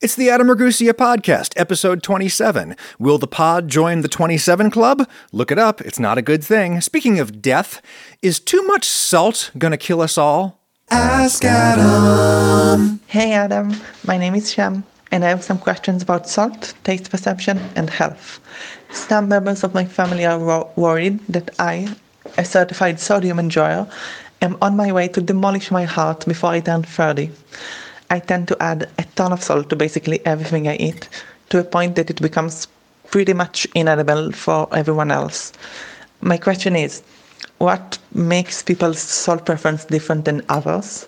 [0.00, 2.76] It's the Adam Ragusea Podcast, episode 27.
[3.00, 5.08] Will the pod join the 27 Club?
[5.32, 6.80] Look it up, it's not a good thing.
[6.80, 7.82] Speaking of death,
[8.22, 10.60] is too much salt gonna kill us all?
[10.92, 13.00] Ask Adam.
[13.08, 13.74] Hey Adam,
[14.06, 18.38] my name is Shem, and I have some questions about salt, taste perception, and health.
[18.92, 21.92] Some members of my family are wo- worried that I,
[22.36, 23.90] a certified sodium enjoyer,
[24.42, 27.32] am on my way to demolish my heart before I turn 30.
[28.10, 31.08] I tend to add a ton of salt to basically everything I eat,
[31.50, 32.68] to a point that it becomes
[33.10, 35.52] pretty much inedible for everyone else.
[36.20, 37.02] My question is
[37.58, 41.06] what makes people's salt preference different than others?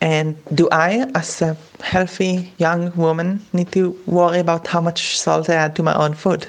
[0.00, 5.48] And do I, as a healthy young woman, need to worry about how much salt
[5.48, 6.46] I add to my own food?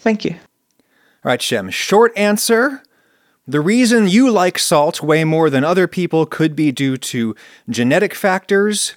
[0.00, 0.32] Thank you.
[0.32, 2.82] All right, Shem, short answer.
[3.46, 7.36] The reason you like salt way more than other people could be due to
[7.68, 8.94] genetic factors.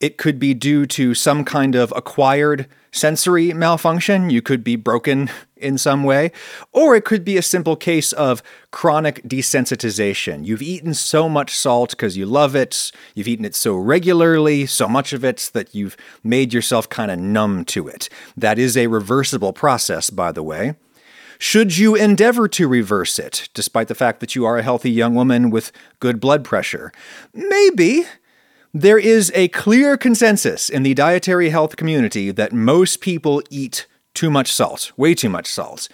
[0.00, 4.30] It could be due to some kind of acquired sensory malfunction.
[4.30, 6.32] You could be broken in some way.
[6.72, 10.46] Or it could be a simple case of chronic desensitization.
[10.46, 12.90] You've eaten so much salt because you love it.
[13.14, 17.18] You've eaten it so regularly, so much of it, that you've made yourself kind of
[17.18, 18.08] numb to it.
[18.36, 20.76] That is a reversible process, by the way.
[21.38, 25.14] Should you endeavor to reverse it, despite the fact that you are a healthy young
[25.14, 26.92] woman with good blood pressure?
[27.32, 28.04] Maybe.
[28.72, 34.30] There is a clear consensus in the dietary health community that most people eat too
[34.30, 35.88] much salt, way too much salt,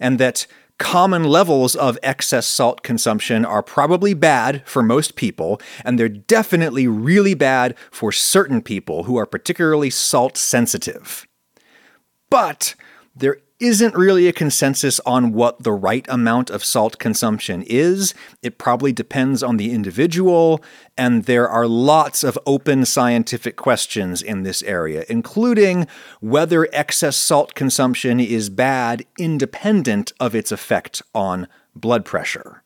[0.00, 6.00] and that common levels of excess salt consumption are probably bad for most people, and
[6.00, 11.28] they're definitely really bad for certain people who are particularly salt sensitive.
[12.28, 12.74] But
[13.14, 18.14] there isn't really a consensus on what the right amount of salt consumption is.
[18.42, 20.62] It probably depends on the individual,
[20.96, 25.86] and there are lots of open scientific questions in this area, including
[26.20, 32.62] whether excess salt consumption is bad independent of its effect on blood pressure.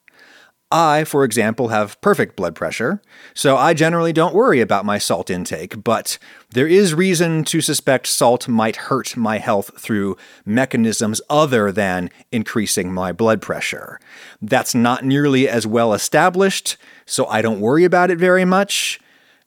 [0.72, 3.02] I, for example, have perfect blood pressure,
[3.34, 6.16] so I generally don't worry about my salt intake, but
[6.50, 12.92] there is reason to suspect salt might hurt my health through mechanisms other than increasing
[12.92, 13.98] my blood pressure.
[14.40, 19.00] That's not nearly as well established, so I don't worry about it very much.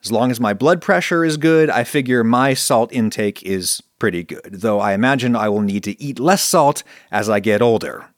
[0.04, 4.24] As long as my blood pressure is good, I figure my salt intake is pretty
[4.24, 8.13] good, though I imagine I will need to eat less salt as I get older.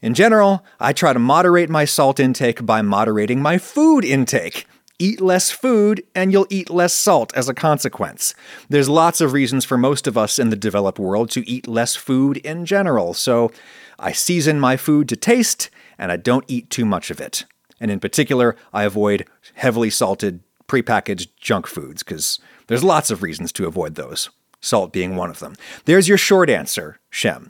[0.00, 4.64] In general, I try to moderate my salt intake by moderating my food intake.
[5.00, 8.32] Eat less food, and you'll eat less salt as a consequence.
[8.68, 11.96] There's lots of reasons for most of us in the developed world to eat less
[11.96, 13.50] food in general, so
[13.98, 17.44] I season my food to taste, and I don't eat too much of it.
[17.80, 22.38] And in particular, I avoid heavily salted, prepackaged junk foods, because
[22.68, 24.30] there's lots of reasons to avoid those,
[24.60, 25.54] salt being one of them.
[25.86, 27.48] There's your short answer, Shem.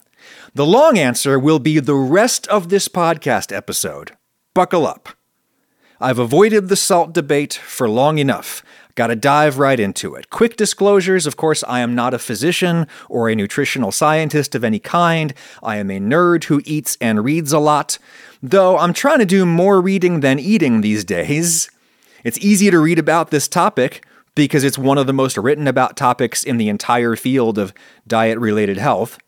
[0.55, 4.13] The long answer will be the rest of this podcast episode.
[4.55, 5.11] Buckle up.
[6.01, 8.63] I've avoided the salt debate for long enough.
[8.95, 10.31] Gotta dive right into it.
[10.31, 14.79] Quick disclosures of course, I am not a physician or a nutritional scientist of any
[14.79, 15.35] kind.
[15.63, 17.99] I am a nerd who eats and reads a lot,
[18.43, 21.71] though I'm trying to do more reading than eating these days.
[22.25, 25.97] It's easy to read about this topic because it's one of the most written about
[25.97, 27.73] topics in the entire field of
[28.07, 29.19] diet related health.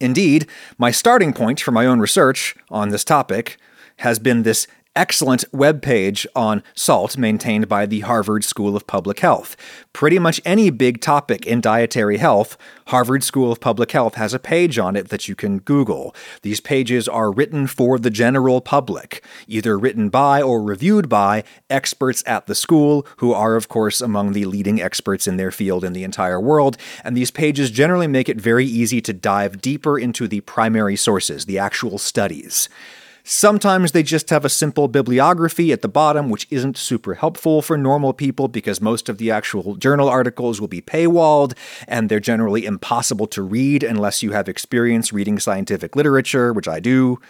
[0.00, 0.46] Indeed,
[0.78, 3.58] my starting point for my own research on this topic
[3.98, 4.66] has been this
[4.96, 9.56] excellent web page on salt maintained by the Harvard School of Public Health.
[9.92, 12.56] Pretty much any big topic in dietary health,
[12.88, 16.14] Harvard School of Public Health has a page on it that you can Google.
[16.42, 22.24] These pages are written for the general public, either written by or reviewed by experts
[22.26, 25.92] at the school, who are, of course, among the leading experts in their field in
[25.92, 26.76] the entire world.
[27.04, 31.44] And these pages generally make it very easy to dive deeper into the primary sources,
[31.44, 32.68] the actual studies.
[33.32, 37.78] Sometimes they just have a simple bibliography at the bottom, which isn't super helpful for
[37.78, 42.66] normal people because most of the actual journal articles will be paywalled and they're generally
[42.66, 47.20] impossible to read unless you have experience reading scientific literature, which I do.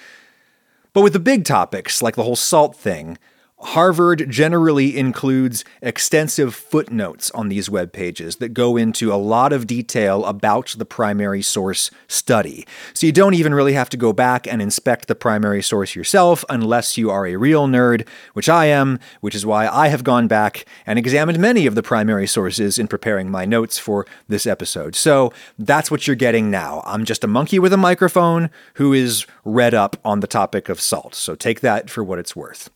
[0.94, 3.18] But with the big topics, like the whole salt thing,
[3.62, 9.66] Harvard generally includes extensive footnotes on these web pages that go into a lot of
[9.66, 12.66] detail about the primary source study.
[12.94, 16.42] So you don't even really have to go back and inspect the primary source yourself
[16.48, 20.26] unless you are a real nerd, which I am, which is why I have gone
[20.26, 24.94] back and examined many of the primary sources in preparing my notes for this episode.
[24.94, 26.82] So that's what you're getting now.
[26.86, 30.80] I'm just a monkey with a microphone who is read up on the topic of
[30.80, 31.14] salt.
[31.14, 32.70] So take that for what it's worth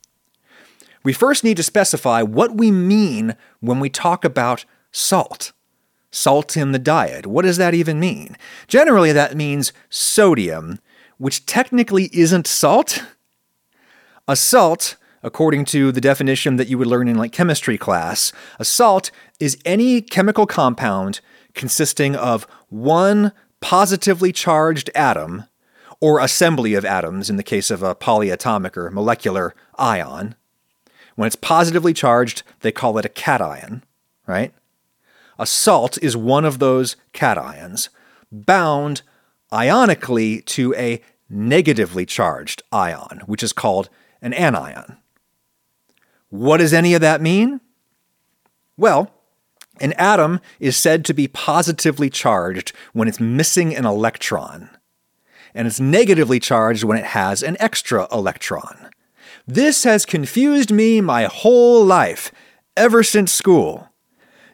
[1.04, 5.52] we first need to specify what we mean when we talk about salt.
[6.10, 7.26] salt in the diet.
[7.26, 8.36] What does that even mean?
[8.68, 10.78] Generally, that means sodium,
[11.18, 13.04] which technically isn't salt.
[14.28, 18.64] A salt, according to the definition that you would learn in like chemistry class, a
[18.64, 19.10] salt
[19.40, 21.20] is any chemical compound
[21.52, 25.44] consisting of one positively charged atom
[26.00, 30.36] or assembly of atoms in the case of a polyatomic or molecular ion.
[31.14, 33.84] When it's positively charged, they call it a cation,
[34.26, 34.52] right?
[35.38, 37.88] A salt is one of those cations
[38.30, 39.02] bound
[39.52, 43.88] ionically to a negatively charged ion, which is called
[44.20, 44.98] an anion.
[46.30, 47.60] What does any of that mean?
[48.76, 49.10] Well,
[49.80, 54.70] an atom is said to be positively charged when it's missing an electron,
[55.54, 58.90] and it's negatively charged when it has an extra electron.
[59.46, 62.32] This has confused me my whole life,
[62.78, 63.90] ever since school.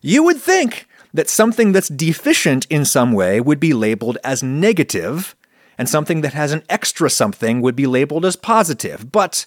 [0.03, 5.37] You would think that something that's deficient in some way would be labeled as negative,
[5.79, 9.13] and something that has an extra something would be labeled as positive.
[9.13, 9.47] But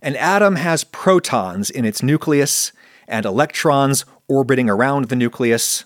[0.00, 2.72] an atom has protons in its nucleus
[3.06, 5.84] and electrons orbiting around the nucleus.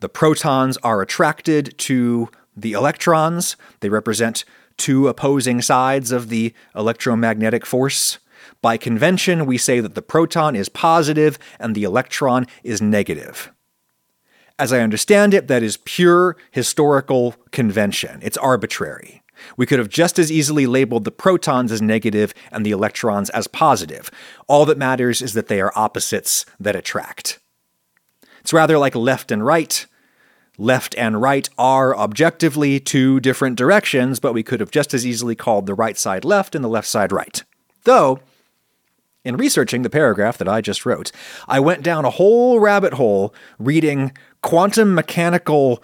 [0.00, 3.56] The protons are attracted to the electrons.
[3.80, 4.44] They represent
[4.76, 8.18] two opposing sides of the electromagnetic force.
[8.62, 13.52] By convention, we say that the proton is positive and the electron is negative.
[14.58, 18.20] As I understand it, that is pure historical convention.
[18.22, 19.22] It's arbitrary.
[19.56, 23.46] We could have just as easily labeled the protons as negative and the electrons as
[23.46, 24.10] positive.
[24.48, 27.38] All that matters is that they are opposites that attract.
[28.40, 29.86] It's rather like left and right.
[30.58, 35.34] Left and right are objectively two different directions, but we could have just as easily
[35.34, 37.42] called the right side left and the left side right.
[37.84, 38.20] Though,
[39.24, 41.12] in researching the paragraph that I just wrote,
[41.46, 45.82] I went down a whole rabbit hole reading quantum mechanical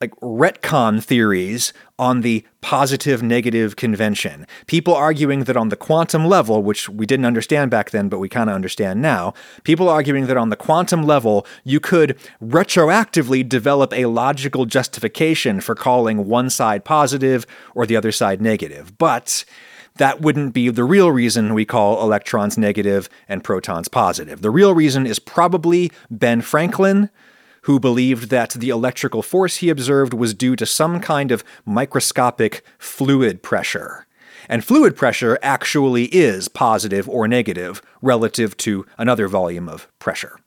[0.00, 4.46] like retcon theories on the positive negative convention.
[4.66, 8.28] People arguing that on the quantum level, which we didn't understand back then, but we
[8.28, 9.32] kind of understand now,
[9.62, 15.74] people arguing that on the quantum level, you could retroactively develop a logical justification for
[15.74, 18.98] calling one side positive or the other side negative.
[18.98, 19.44] But
[19.96, 24.42] that wouldn't be the real reason we call electrons negative and protons positive.
[24.42, 27.10] The real reason is probably Ben Franklin
[27.64, 32.62] who believed that the electrical force he observed was due to some kind of microscopic
[32.78, 34.06] fluid pressure.
[34.48, 40.38] And fluid pressure actually is positive or negative relative to another volume of pressure.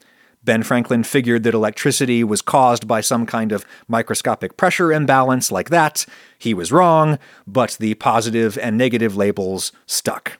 [0.43, 5.69] Ben Franklin figured that electricity was caused by some kind of microscopic pressure imbalance like
[5.69, 6.05] that.
[6.37, 10.37] He was wrong, but the positive and negative labels stuck.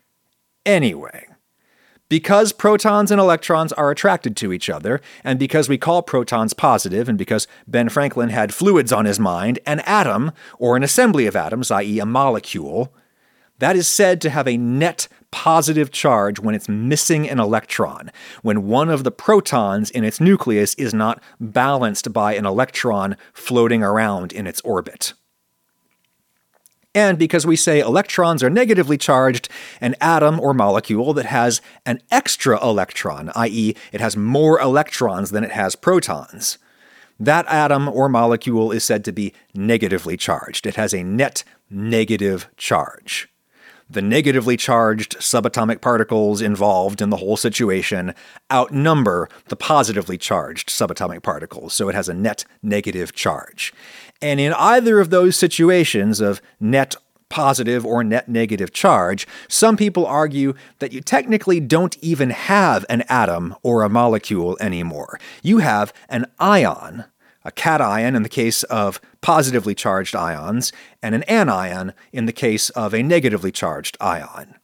[0.65, 1.26] Anyway,
[2.09, 7.09] because protons and electrons are attracted to each other, and because we call protons positive,
[7.09, 11.35] and because Ben Franklin had fluids on his mind, an atom, or an assembly of
[11.35, 12.93] atoms, i.e., a molecule,
[13.59, 18.11] that is said to have a net positive charge when it's missing an electron,
[18.41, 23.83] when one of the protons in its nucleus is not balanced by an electron floating
[23.83, 25.13] around in its orbit.
[26.97, 29.49] And because we say electrons are negatively charged,
[29.79, 35.43] an atom or molecule that has an extra electron, i.e., it has more electrons than
[35.43, 36.57] it has protons,
[37.19, 40.65] that atom or molecule is said to be negatively charged.
[40.65, 43.29] It has a net negative charge.
[43.89, 48.13] The negatively charged subatomic particles involved in the whole situation
[48.51, 53.73] outnumber the positively charged subatomic particles, so it has a net negative charge.
[54.21, 56.97] And in either of those situations of net
[57.29, 63.03] positive or net negative charge, some people argue that you technically don't even have an
[63.09, 65.19] atom or a molecule anymore.
[65.43, 67.05] You have an ion,
[67.47, 72.69] a cation in the case of positively charged ions, and an anion in the case
[72.71, 74.55] of a negatively charged ion.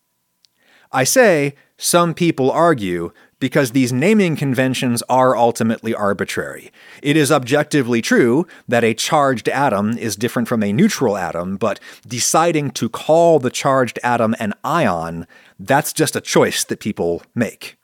[0.92, 6.72] I say some people argue because these naming conventions are ultimately arbitrary.
[7.02, 11.80] It is objectively true that a charged atom is different from a neutral atom, but
[12.08, 15.26] deciding to call the charged atom an ion,
[15.60, 17.78] that's just a choice that people make.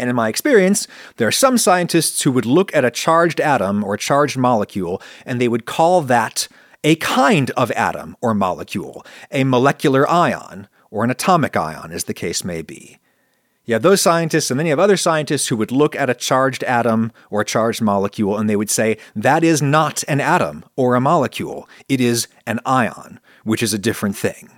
[0.00, 0.88] And in my experience,
[1.18, 5.02] there are some scientists who would look at a charged atom or a charged molecule
[5.26, 6.48] and they would call that
[6.82, 12.14] a kind of atom or molecule, a molecular ion, or an atomic ion, as the
[12.14, 12.98] case may be.
[13.66, 16.14] You have those scientists, and then you have other scientists who would look at a
[16.14, 20.64] charged atom or a charged molecule and they would say, that is not an atom
[20.76, 21.68] or a molecule.
[21.88, 24.50] It is an ion, which is a different thing.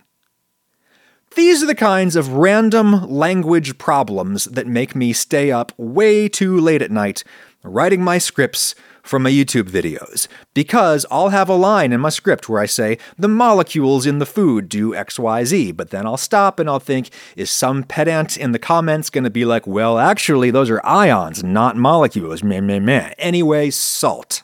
[1.35, 6.61] These are the kinds of random language problems that make me stay up way too
[6.61, 7.25] late at night
[7.63, 12.49] writing my scripts from my YouTube videos because I'll have a line in my script
[12.49, 16.69] where I say, the molecules in the food do XYZ, but then I'll stop and
[16.69, 20.71] I'll think, is some pedant in the comments going to be like, well, actually, those
[20.71, 22.43] are ions, not molecules?
[22.43, 23.15] Meh, meh, meh.
[23.19, 24.43] Anyway, salt.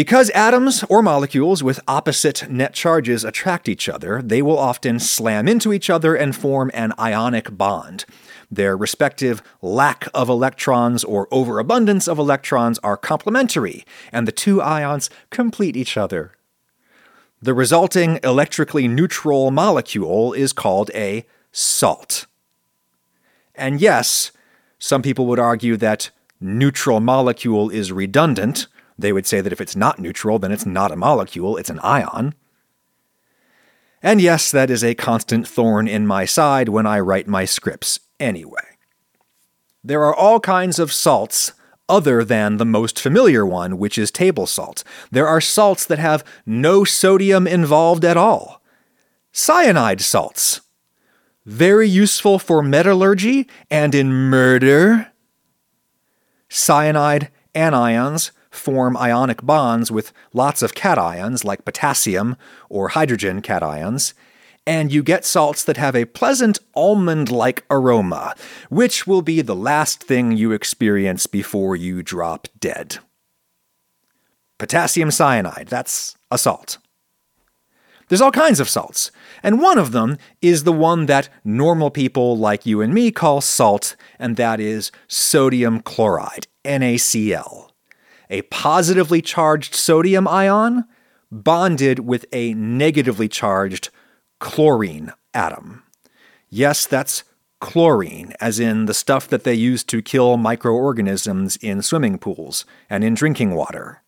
[0.00, 5.46] Because atoms or molecules with opposite net charges attract each other, they will often slam
[5.46, 8.06] into each other and form an ionic bond.
[8.50, 15.10] Their respective lack of electrons or overabundance of electrons are complementary, and the two ions
[15.28, 16.32] complete each other.
[17.42, 22.24] The resulting electrically neutral molecule is called a salt.
[23.54, 24.32] And yes,
[24.78, 26.08] some people would argue that
[26.40, 28.66] neutral molecule is redundant
[29.00, 31.78] they would say that if it's not neutral, then it's not a molecule, it's an
[31.80, 32.34] ion.
[34.02, 38.00] And yes, that is a constant thorn in my side when I write my scripts
[38.18, 38.78] anyway.
[39.84, 41.52] There are all kinds of salts
[41.88, 44.84] other than the most familiar one, which is table salt.
[45.10, 48.62] There are salts that have no sodium involved at all.
[49.32, 50.60] Cyanide salts.
[51.44, 55.12] Very useful for metallurgy and in murder.
[56.48, 62.36] Cyanide anions form ionic bonds with lots of cations like potassium
[62.68, 64.12] or hydrogen cations,
[64.66, 68.34] and you get salts that have a pleasant almond like aroma,
[68.68, 72.98] which will be the last thing you experience before you drop dead.
[74.58, 76.78] Potassium cyanide, that's a salt.
[78.08, 82.36] There's all kinds of salts, and one of them is the one that normal people
[82.36, 87.69] like you and me call salt, and that is sodium chloride, NaCl
[88.30, 90.84] a positively charged sodium ion
[91.30, 93.90] bonded with a negatively charged
[94.38, 95.82] chlorine atom.
[96.48, 97.24] Yes, that's
[97.60, 103.04] chlorine, as in the stuff that they use to kill microorganisms in swimming pools and
[103.04, 104.02] in drinking water.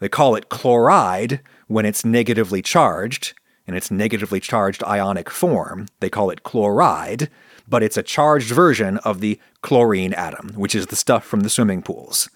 [0.00, 3.32] They call it chloride when it's negatively charged,
[3.66, 5.88] in its negatively charged ionic form.
[6.00, 7.30] They call it chloride,
[7.66, 11.48] but it's a charged version of the chlorine atom, which is the stuff from the
[11.48, 12.28] swimming pools.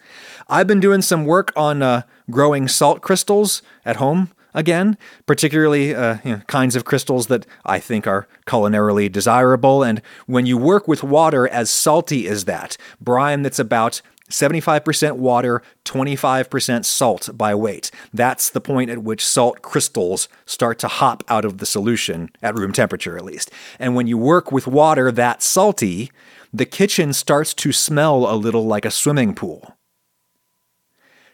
[0.48, 6.18] I've been doing some work on uh, growing salt crystals at home again, particularly uh,
[6.24, 9.82] you know, kinds of crystals that I think are culinarily desirable.
[9.82, 14.00] And when you work with water as salty as that, brine that's about
[14.30, 17.90] 75% water, 25% salt by weight.
[18.12, 22.54] That's the point at which salt crystals start to hop out of the solution, at
[22.54, 23.50] room temperature at least.
[23.78, 26.10] And when you work with water that salty,
[26.52, 29.77] the kitchen starts to smell a little like a swimming pool.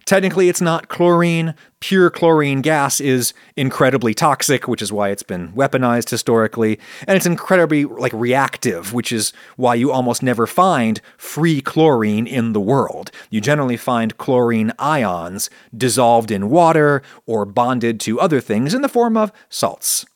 [0.05, 1.55] Technically, it's not chlorine.
[1.81, 7.27] Pure chlorine gas is incredibly toxic, which is why it's been weaponized historically, and it's
[7.27, 13.11] incredibly like reactive, which is why you almost never find free chlorine in the world.
[13.31, 18.89] You generally find chlorine ions dissolved in water or bonded to other things in the
[18.89, 20.07] form of salts.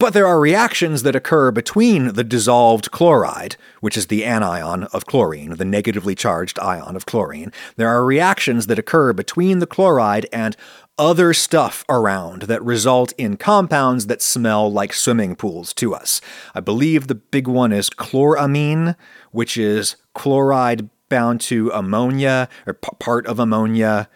[0.00, 5.04] But there are reactions that occur between the dissolved chloride, which is the anion of
[5.04, 7.52] chlorine, the negatively charged ion of chlorine.
[7.76, 10.56] There are reactions that occur between the chloride and
[10.96, 16.22] other stuff around that result in compounds that smell like swimming pools to us.
[16.54, 18.96] I believe the big one is chloramine,
[19.32, 24.08] which is chloride bound to ammonia or p- part of ammonia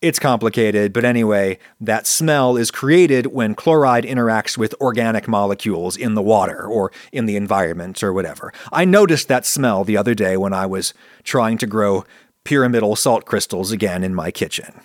[0.00, 6.14] it's complicated, but anyway, that smell is created when chloride interacts with organic molecules in
[6.14, 8.52] the water or in the environment or whatever.
[8.72, 12.04] I noticed that smell the other day when I was trying to grow
[12.44, 14.80] pyramidal salt crystals again in my kitchen.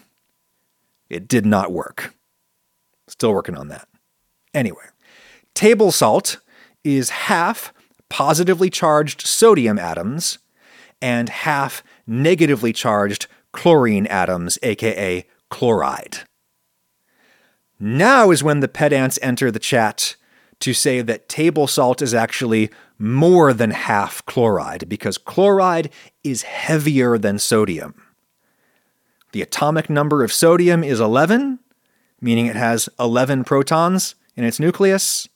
[1.09, 2.15] It did not work.
[3.07, 3.87] Still working on that.
[4.53, 4.85] Anyway,
[5.53, 6.39] table salt
[6.83, 7.71] is half
[8.09, 10.39] positively charged sodium atoms
[11.03, 16.19] and half negatively charged chlorine atoms, aka chloride.
[17.77, 20.15] Now is when the pedants enter the chat
[20.61, 25.91] to say that table salt is actually more than half chloride because chloride
[26.23, 27.93] is heavier than sodium.
[29.33, 31.59] The atomic number of sodium is 11,
[32.21, 35.27] meaning it has 11 protons in its nucleus.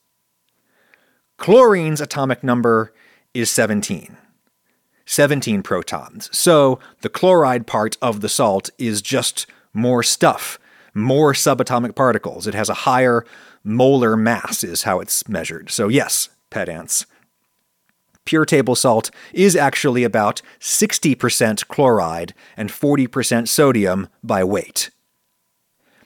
[1.38, 2.94] Chlorine's atomic number
[3.34, 4.16] is 17.
[5.08, 6.30] 17 protons.
[6.32, 10.60] So the chloride part of the salt is just more stuff,
[10.94, 12.46] more subatomic particles.
[12.46, 13.26] It has a higher
[13.64, 15.72] molar mass, is how it's measured.
[15.72, 17.06] So, yes, pedants.
[18.26, 24.90] Pure table salt is actually about 60% chloride and 40% sodium by weight.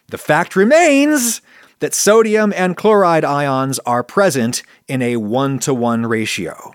[0.10, 1.41] The fact remains
[1.79, 6.74] that sodium and chloride ions are present in a one to one ratio.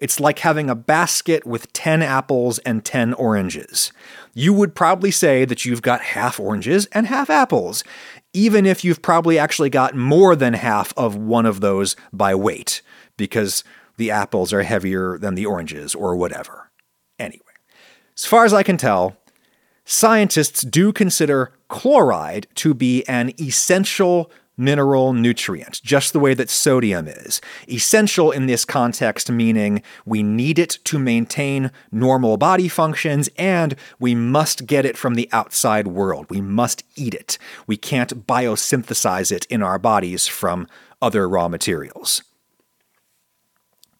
[0.00, 3.92] It's like having a basket with 10 apples and 10 oranges.
[4.34, 7.84] You would probably say that you've got half oranges and half apples,
[8.32, 12.82] even if you've probably actually got more than half of one of those by weight,
[13.16, 13.64] because
[13.96, 16.70] the apples are heavier than the oranges or whatever.
[17.18, 17.42] Anyway,
[18.16, 19.16] as far as I can tell,
[19.84, 27.08] scientists do consider chloride to be an essential mineral nutrient, just the way that sodium
[27.08, 27.40] is.
[27.68, 34.14] Essential in this context, meaning we need it to maintain normal body functions and we
[34.14, 36.26] must get it from the outside world.
[36.30, 37.38] We must eat it.
[37.66, 40.68] We can't biosynthesize it in our bodies from
[41.02, 42.22] other raw materials.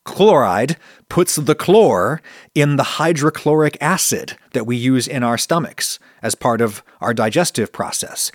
[0.04, 0.76] Chloride
[1.08, 2.20] puts the chlor
[2.54, 7.72] in the hydrochloric acid that we use in our stomachs as part of our digestive
[7.72, 8.30] process.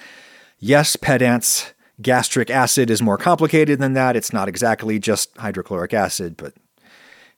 [0.57, 4.15] Yes, pedants, gastric acid is more complicated than that.
[4.15, 6.53] It's not exactly just hydrochloric acid, but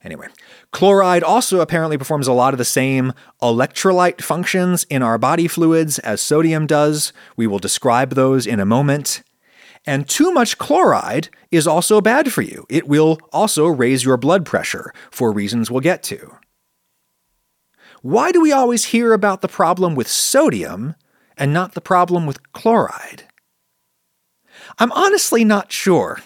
[0.02, 0.28] anyway.
[0.70, 5.98] Chloride also apparently performs a lot of the same electrolyte functions in our body fluids
[6.00, 7.12] as sodium does.
[7.36, 9.22] We will describe those in a moment.
[9.84, 12.66] And too much chloride is also bad for you.
[12.68, 16.38] It will also raise your blood pressure for reasons we'll get to.
[18.00, 20.94] Why do we always hear about the problem with sodium
[21.36, 23.24] and not the problem with chloride?
[24.78, 26.20] I'm honestly not sure.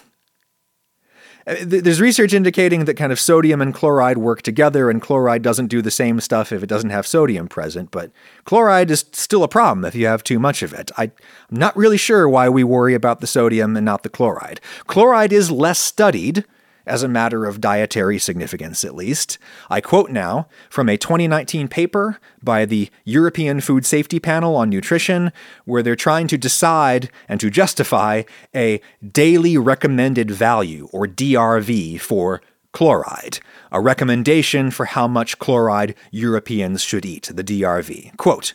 [1.47, 5.67] Uh, there's research indicating that kind of sodium and chloride work together, and chloride doesn't
[5.67, 8.11] do the same stuff if it doesn't have sodium present, but
[8.43, 10.91] chloride is still a problem if you have too much of it.
[10.97, 11.11] I, am
[11.51, 14.59] not really sure why we worry about the sodium and not the chloride.
[14.87, 16.43] Chloride is less studied,
[16.87, 19.37] as a matter of dietary significance at least.
[19.69, 25.31] I quote now from a 2019 paper by the European Food Safety Panel on Nutrition,
[25.65, 28.23] where they're trying to decide and to justify
[28.55, 32.41] a daily recommended value, or DRV, for
[32.71, 33.39] chloride,
[33.71, 38.15] a recommendation for how much chloride Europeans should eat, the DRV.
[38.17, 38.53] Quote,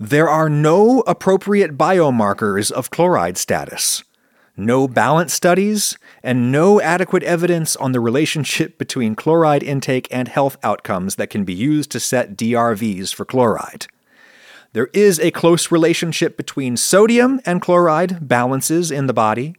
[0.00, 4.02] there are no appropriate biomarkers of chloride status
[4.56, 10.56] no balance studies, and no adequate evidence on the relationship between chloride intake and health
[10.62, 13.86] outcomes that can be used to set DRVs for chloride.
[14.72, 19.54] There is a close relationship between sodium and chloride balances in the body.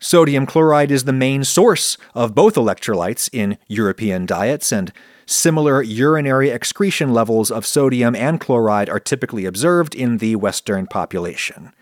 [0.00, 4.92] Sodium chloride is the main source of both electrolytes in European diets, and
[5.26, 11.72] similar urinary excretion levels of sodium and chloride are typically observed in the Western population.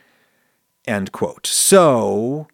[0.86, 1.46] End quote.
[1.46, 2.46] So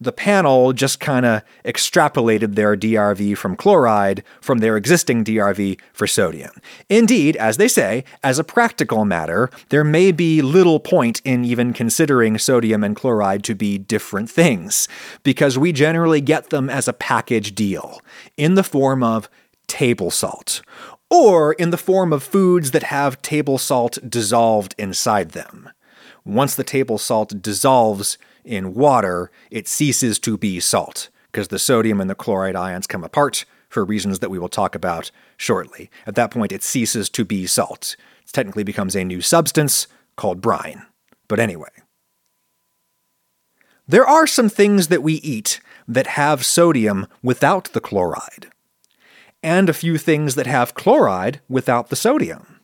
[0.00, 6.06] the panel just kind of extrapolated their DRV from chloride from their existing DRV for
[6.06, 6.52] sodium.
[6.88, 11.72] Indeed, as they say, as a practical matter, there may be little point in even
[11.72, 14.86] considering sodium and chloride to be different things,
[15.24, 18.00] because we generally get them as a package deal
[18.36, 19.28] in the form of
[19.66, 20.62] table salt,
[21.10, 25.70] or in the form of foods that have table salt dissolved inside them.
[26.28, 32.02] Once the table salt dissolves in water, it ceases to be salt because the sodium
[32.02, 35.90] and the chloride ions come apart for reasons that we will talk about shortly.
[36.06, 37.96] At that point, it ceases to be salt.
[38.26, 39.86] It technically becomes a new substance
[40.16, 40.84] called brine.
[41.28, 41.70] But anyway.
[43.86, 48.48] There are some things that we eat that have sodium without the chloride,
[49.42, 52.57] and a few things that have chloride without the sodium.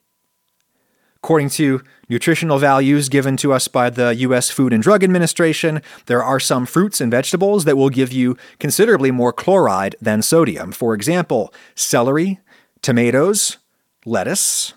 [1.24, 6.22] According to nutritional values given to us by the US Food and Drug Administration, there
[6.22, 10.70] are some fruits and vegetables that will give you considerably more chloride than sodium.
[10.70, 12.40] For example, celery,
[12.82, 13.56] tomatoes,
[14.04, 14.74] lettuce.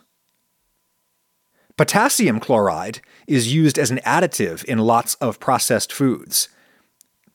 [1.75, 6.47] Potassium chloride is used as an additive in lots of processed foods.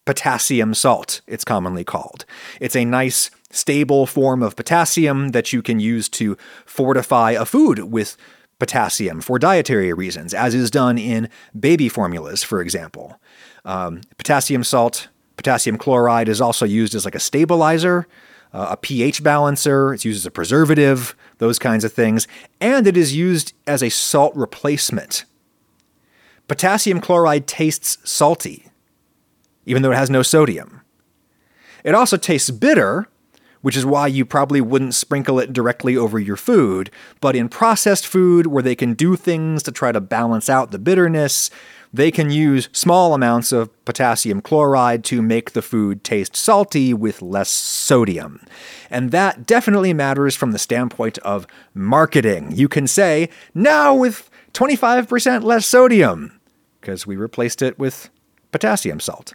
[0.07, 2.25] Potassium salt, it's commonly called.
[2.63, 7.81] It's a nice, stable form of potassium that you can use to fortify a food
[7.81, 8.17] with
[8.63, 13.21] potassium for dietary reasons, as is done in baby formulas, for example.
[13.65, 18.07] Um, potassium salt, potassium chloride is also used as like a stabilizer,
[18.53, 22.29] uh, a pH balancer, it's used as a preservative, those kinds of things,
[22.61, 25.25] and it is used as a salt replacement.
[26.47, 28.67] Potassium chloride tastes salty,
[29.67, 30.83] even though it has no sodium.
[31.83, 33.09] It also tastes bitter,
[33.63, 36.91] which is why you probably wouldn't sprinkle it directly over your food.
[37.21, 40.79] But in processed food, where they can do things to try to balance out the
[40.79, 41.51] bitterness,
[41.93, 47.21] they can use small amounts of potassium chloride to make the food taste salty with
[47.21, 48.45] less sodium.
[48.91, 52.53] And that definitely matters from the standpoint of marketing.
[52.53, 56.41] You can say, now with 25% less sodium,
[56.81, 58.09] because we replaced it with
[58.53, 59.35] potassium salt.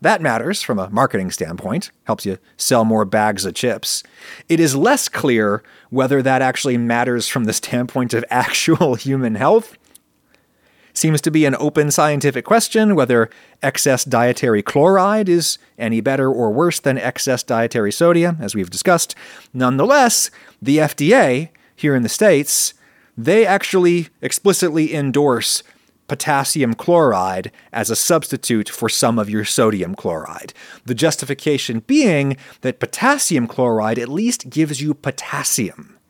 [0.00, 4.02] That matters from a marketing standpoint, helps you sell more bags of chips.
[4.48, 9.76] It is less clear whether that actually matters from the standpoint of actual human health.
[10.92, 13.30] Seems to be an open scientific question whether
[13.62, 19.14] excess dietary chloride is any better or worse than excess dietary sodium, as we've discussed.
[19.54, 22.74] Nonetheless, the FDA here in the States,
[23.16, 25.62] they actually explicitly endorse
[26.10, 30.52] potassium chloride as a substitute for some of your sodium chloride.
[30.84, 36.00] The justification being that potassium chloride at least gives you potassium.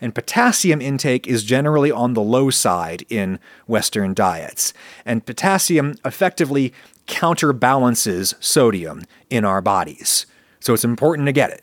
[0.00, 4.72] And potassium intake is generally on the low side in Western diets.
[5.04, 6.72] And potassium effectively
[7.06, 10.24] counterbalances sodium in our bodies.
[10.58, 11.62] So it's important to get it.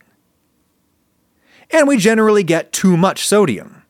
[1.72, 3.82] And we generally get too much sodium.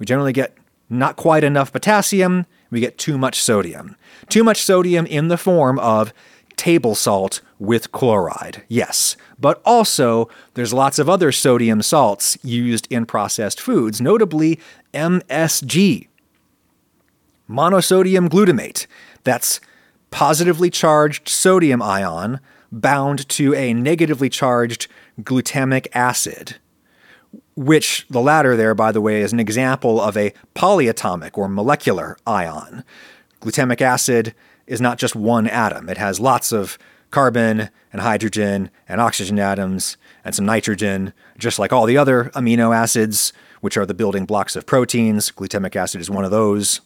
[0.00, 0.56] We generally get
[0.88, 3.96] not quite enough potassium we get too much sodium.
[4.28, 6.12] Too much sodium in the form of
[6.56, 9.16] table salt with chloride, yes.
[9.38, 14.60] But also, there's lots of other sodium salts used in processed foods, notably
[14.92, 16.08] MSG,
[17.48, 18.86] monosodium glutamate.
[19.24, 19.60] That's
[20.10, 22.40] positively charged sodium ion
[22.72, 24.86] bound to a negatively charged
[25.20, 26.56] glutamic acid
[27.60, 32.16] which the latter there, by the way, is an example of a polyatomic or molecular
[32.26, 32.82] ion.
[33.42, 34.34] Glutamic acid
[34.66, 36.78] is not just one atom, it has lots of
[37.10, 42.74] carbon and hydrogen and oxygen atoms and some nitrogen, just like all the other amino
[42.74, 45.30] acids, which are the building blocks of proteins.
[45.30, 46.80] Glutamic acid is one of those.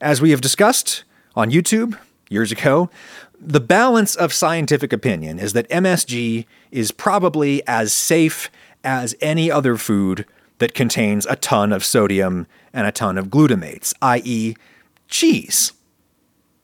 [0.00, 1.04] As we have discussed
[1.36, 1.98] on YouTube
[2.30, 2.88] years ago,
[3.38, 8.48] the balance of scientific opinion is that MSG is probably as safe
[8.84, 10.26] as any other food
[10.58, 14.54] that contains a ton of sodium and a ton of glutamates, i.e.,
[15.08, 15.72] cheese,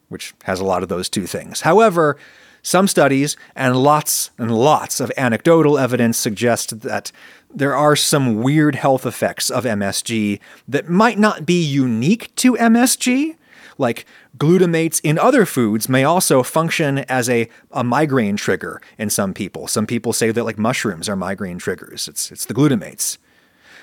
[0.09, 1.63] which has a lot of those two things.
[1.63, 2.17] However,
[2.63, 7.11] some studies and lots and lots of anecdotal evidence suggest that
[7.53, 13.37] there are some weird health effects of MSG that might not be unique to MSG,
[13.81, 19.35] like glutamates in other foods may also function as a, a migraine trigger in some
[19.35, 19.67] people.
[19.67, 22.07] Some people say that like mushrooms are migraine triggers.
[22.07, 23.19] It's it's the glutamates.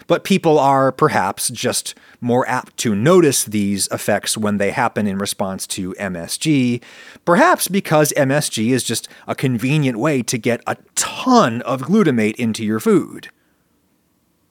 [0.05, 5.17] But people are perhaps just more apt to notice these effects when they happen in
[5.17, 6.81] response to MSG,
[7.25, 12.63] perhaps because MSG is just a convenient way to get a ton of glutamate into
[12.63, 13.29] your food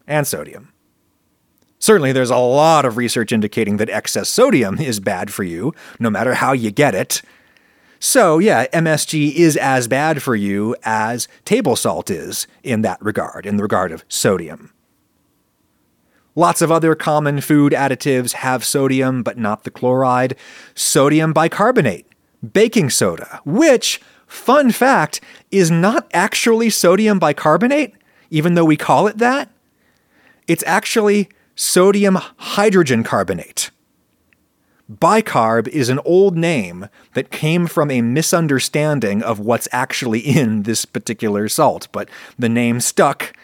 [0.06, 0.72] and sodium.
[1.78, 6.08] Certainly, there's a lot of research indicating that excess sodium is bad for you, no
[6.10, 7.22] matter how you get it.
[7.98, 13.46] So, yeah, MSG is as bad for you as table salt is in that regard,
[13.46, 14.72] in the regard of sodium.
[16.34, 20.36] Lots of other common food additives have sodium, but not the chloride.
[20.74, 22.06] Sodium bicarbonate,
[22.52, 27.94] baking soda, which, fun fact, is not actually sodium bicarbonate,
[28.30, 29.50] even though we call it that.
[30.46, 33.70] It's actually sodium hydrogen carbonate.
[34.92, 40.84] Bicarb is an old name that came from a misunderstanding of what's actually in this
[40.84, 43.34] particular salt, but the name stuck,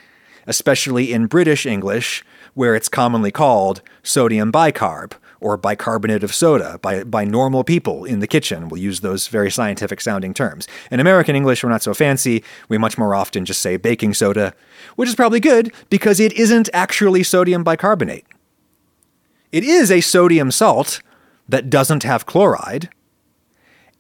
[0.47, 2.23] especially in British English,
[2.55, 8.21] where it's commonly called sodium bicarb or bicarbonate of soda by, by normal people in
[8.21, 8.69] the kitchen.
[8.69, 10.67] We'll use those very scientific sounding terms.
[10.91, 12.45] In American English, we're not so fancy.
[12.69, 14.55] We much more often just say baking soda,
[14.97, 18.25] which is probably good because it isn't actually sodium bicarbonate.
[19.51, 21.03] It is a sodium salt
[21.49, 22.89] that doesn't have chloride.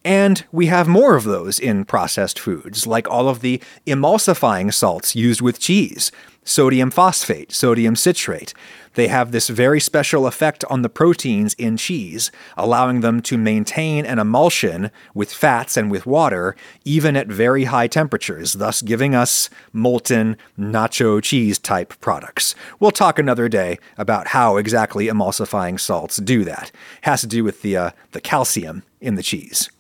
[0.04, 5.14] And we have more of those in processed foods, like all of the emulsifying salts
[5.14, 6.10] used with cheese
[6.44, 8.52] sodium phosphate, sodium citrate.
[8.94, 14.04] They have this very special effect on the proteins in cheese, allowing them to maintain
[14.04, 19.48] an emulsion with fats and with water, even at very high temperatures, thus giving us
[19.72, 22.54] molten nacho cheese type products.
[22.80, 26.70] We'll talk another day about how exactly emulsifying salts do that.
[26.98, 29.70] It has to do with the, uh, the calcium in the cheese.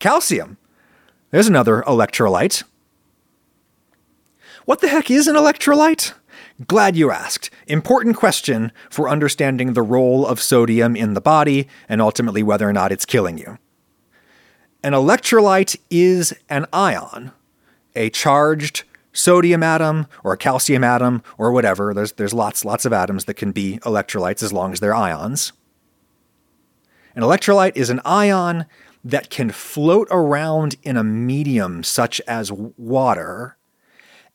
[0.00, 0.56] Calcium!
[1.30, 2.64] There's another electrolyte.
[4.64, 6.14] What the heck is an electrolyte?
[6.66, 7.50] Glad you asked.
[7.66, 12.72] Important question for understanding the role of sodium in the body and ultimately whether or
[12.72, 13.58] not it's killing you.
[14.82, 17.32] An electrolyte is an ion,
[17.94, 21.92] a charged sodium atom or a calcium atom or whatever.
[21.92, 25.52] There's, there's lots, lots of atoms that can be electrolytes as long as they're ions.
[27.14, 28.64] An electrolyte is an ion
[29.04, 33.56] that can float around in a medium such as water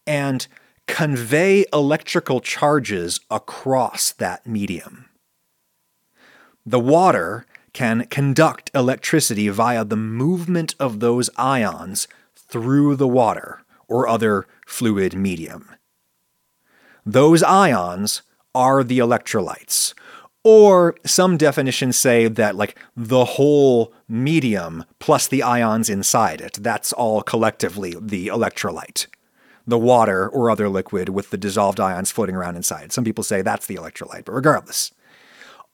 [0.07, 0.47] and
[0.87, 5.09] convey electrical charges across that medium.
[6.65, 14.07] The water can conduct electricity via the movement of those ions through the water or
[14.07, 15.69] other fluid medium.
[17.05, 18.21] Those ions
[18.55, 19.93] are the electrolytes.
[20.47, 26.93] Or some definitions say that, like, the whole medium plus the ions inside it, that's
[26.93, 29.07] all collectively the electrolyte.
[29.65, 32.91] The water or other liquid with the dissolved ions floating around inside.
[32.91, 34.91] Some people say that's the electrolyte, but regardless,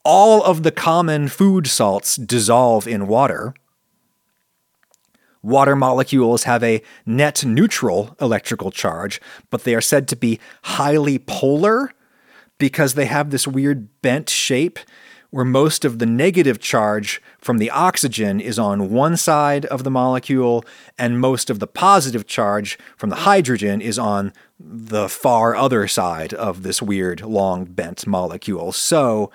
[0.06, 3.54] all of the common food salts dissolve in water.
[5.44, 11.20] Water molecules have a net neutral electrical charge, but they are said to be highly
[11.20, 11.92] polar
[12.62, 14.78] because they have this weird bent shape
[15.32, 19.90] where most of the negative charge from the oxygen is on one side of the
[19.90, 20.64] molecule
[20.96, 26.36] and most of the positive charge from the hydrogen is on the far other side
[26.36, 28.72] of this weird long bent molecule.
[28.72, 29.32] So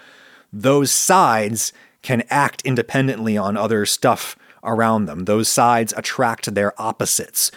[0.53, 5.25] those sides can act independently on other stuff around them.
[5.25, 7.51] Those sides attract their opposites,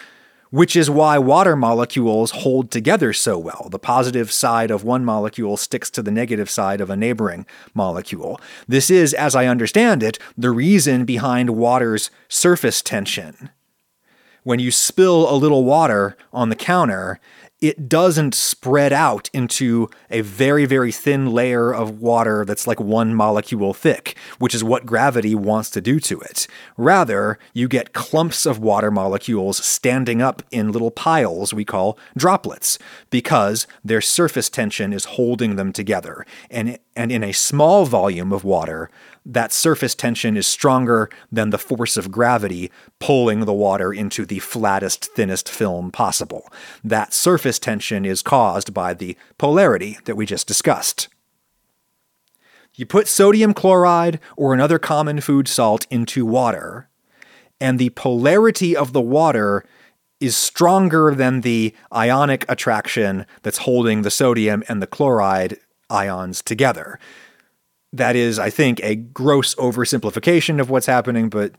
[0.50, 3.68] which is why water molecules hold together so well.
[3.70, 8.40] The positive side of one molecule sticks to the negative side of a neighboring molecule.
[8.68, 13.50] This is, as I understand it, the reason behind water's surface tension.
[14.42, 17.20] When you spill a little water on the counter,
[17.60, 23.14] it doesn't spread out into a very, very thin layer of water that's like one
[23.14, 26.46] molecule thick, which is what gravity wants to do to it.
[26.76, 32.78] Rather, you get clumps of water molecules standing up in little piles we call droplets,
[33.10, 36.24] because their surface tension is holding them together.
[36.50, 38.90] And, and in a small volume of water,
[39.32, 44.40] that surface tension is stronger than the force of gravity pulling the water into the
[44.40, 46.50] flattest, thinnest film possible.
[46.82, 51.08] That surface tension is caused by the polarity that we just discussed.
[52.74, 56.88] You put sodium chloride or another common food salt into water,
[57.60, 59.64] and the polarity of the water
[60.18, 66.98] is stronger than the ionic attraction that's holding the sodium and the chloride ions together
[67.92, 71.54] that is, I think, a gross oversimplification of what's happening, but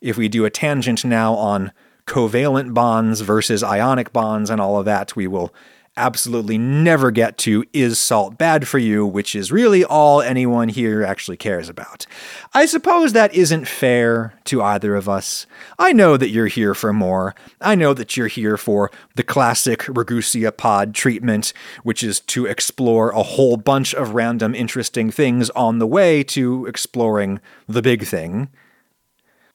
[0.00, 1.72] if we do a tangent now on
[2.06, 5.52] covalent bonds versus ionic bonds and all of that, we will
[5.96, 11.04] absolutely never get to is salt bad for you, which is really all anyone here
[11.04, 12.06] actually cares about.
[12.52, 15.46] I suppose that isn't fair to either of us.
[15.78, 17.34] I know that you're here for more.
[17.60, 21.52] I know that you're here for the classic Ragusea pod treatment,
[21.82, 26.66] which is to explore a whole bunch of random interesting things on the way to
[26.66, 28.48] exploring the big thing.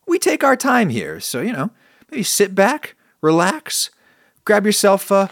[0.07, 1.69] We take our time here, so, you know,
[2.09, 3.91] maybe sit back, relax,
[4.43, 5.29] grab yourself a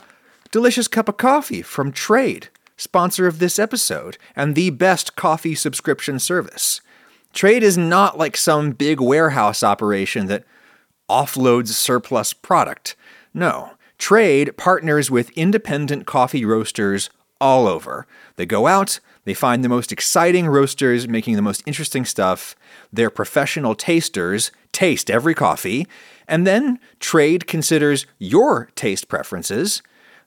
[0.51, 6.19] delicious cup of coffee from Trade, sponsor of this episode, and the best coffee subscription
[6.19, 6.81] service.
[7.33, 10.43] Trade is not like some big warehouse operation that
[11.09, 12.95] offloads surplus product.
[13.33, 17.09] No, Trade partners with independent coffee roasters
[17.41, 18.07] all over.
[18.35, 22.55] They go out, they find the most exciting roasters making the most interesting stuff.
[22.93, 25.87] Their professional tasters taste every coffee,
[26.27, 29.81] and then Trade considers your taste preferences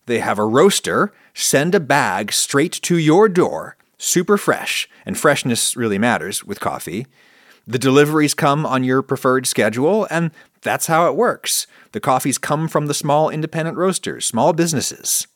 [0.06, 5.76] they have a roaster send a bag straight to your door, super fresh, and freshness
[5.76, 7.06] really matters with coffee.
[7.66, 10.30] The deliveries come on your preferred schedule, and
[10.62, 11.66] that's how it works.
[11.92, 15.26] The coffees come from the small independent roasters, small businesses.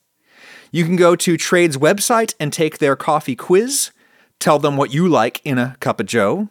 [0.73, 3.91] You can go to Trade's website and take their coffee quiz,
[4.41, 6.49] tell them what you like in a cup of joe,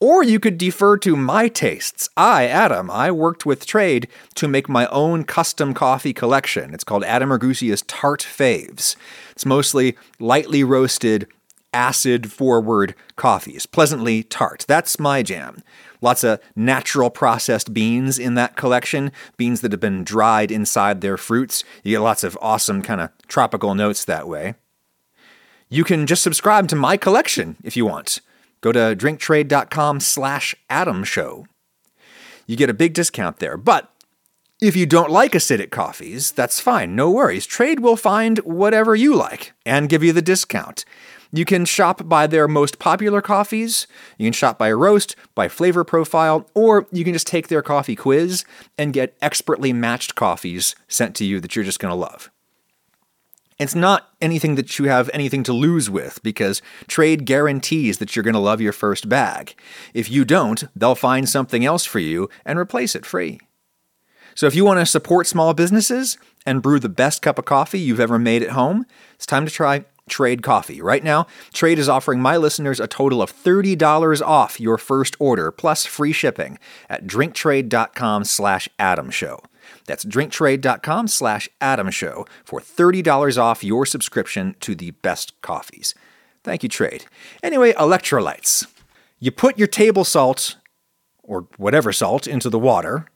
[0.00, 2.08] or you could defer to my tastes.
[2.16, 6.72] I, Adam, I worked with Trade to make my own custom coffee collection.
[6.72, 8.96] It's called Adam Ragusea's Tart Faves.
[9.32, 11.28] It's mostly lightly roasted,
[11.74, 14.64] acid forward coffees, pleasantly tart.
[14.66, 15.62] That's my jam.
[16.00, 21.18] Lots of natural processed beans in that collection, beans that have been dried inside their
[21.18, 21.62] fruits.
[21.84, 24.54] You get lots of awesome kind of tropical notes that way.
[25.68, 28.20] You can just subscribe to my collection if you want.
[28.60, 31.46] Go to drinktrade.com slash Adam Show.
[32.46, 33.56] You get a big discount there.
[33.56, 33.90] But
[34.60, 36.94] if you don't like acidic coffees, that's fine.
[36.94, 37.46] No worries.
[37.46, 40.84] Trade will find whatever you like and give you the discount.
[41.32, 43.86] You can shop by their most popular coffees.
[44.18, 47.94] You can shop by roast, by flavor profile, or you can just take their coffee
[47.94, 48.44] quiz
[48.76, 52.30] and get expertly matched coffees sent to you that you're just going to love.
[53.60, 58.22] It's not anything that you have anything to lose with because trade guarantees that you're
[58.22, 59.54] going to love your first bag.
[59.92, 63.38] If you don't, they'll find something else for you and replace it free.
[64.34, 67.78] So if you want to support small businesses and brew the best cup of coffee
[67.78, 70.80] you've ever made at home, it's time to try Trade Coffee.
[70.80, 75.50] Right now, Trade is offering my listeners a total of $30 off your first order
[75.50, 79.42] plus free shipping at drinktrade.com slash Adam Show.
[79.90, 85.96] That's drinktrade.com slash Adam Show for $30 off your subscription to the best coffees.
[86.44, 87.06] Thank you, Trade.
[87.42, 88.68] Anyway, electrolytes.
[89.18, 90.58] You put your table salt,
[91.24, 93.06] or whatever salt, into the water.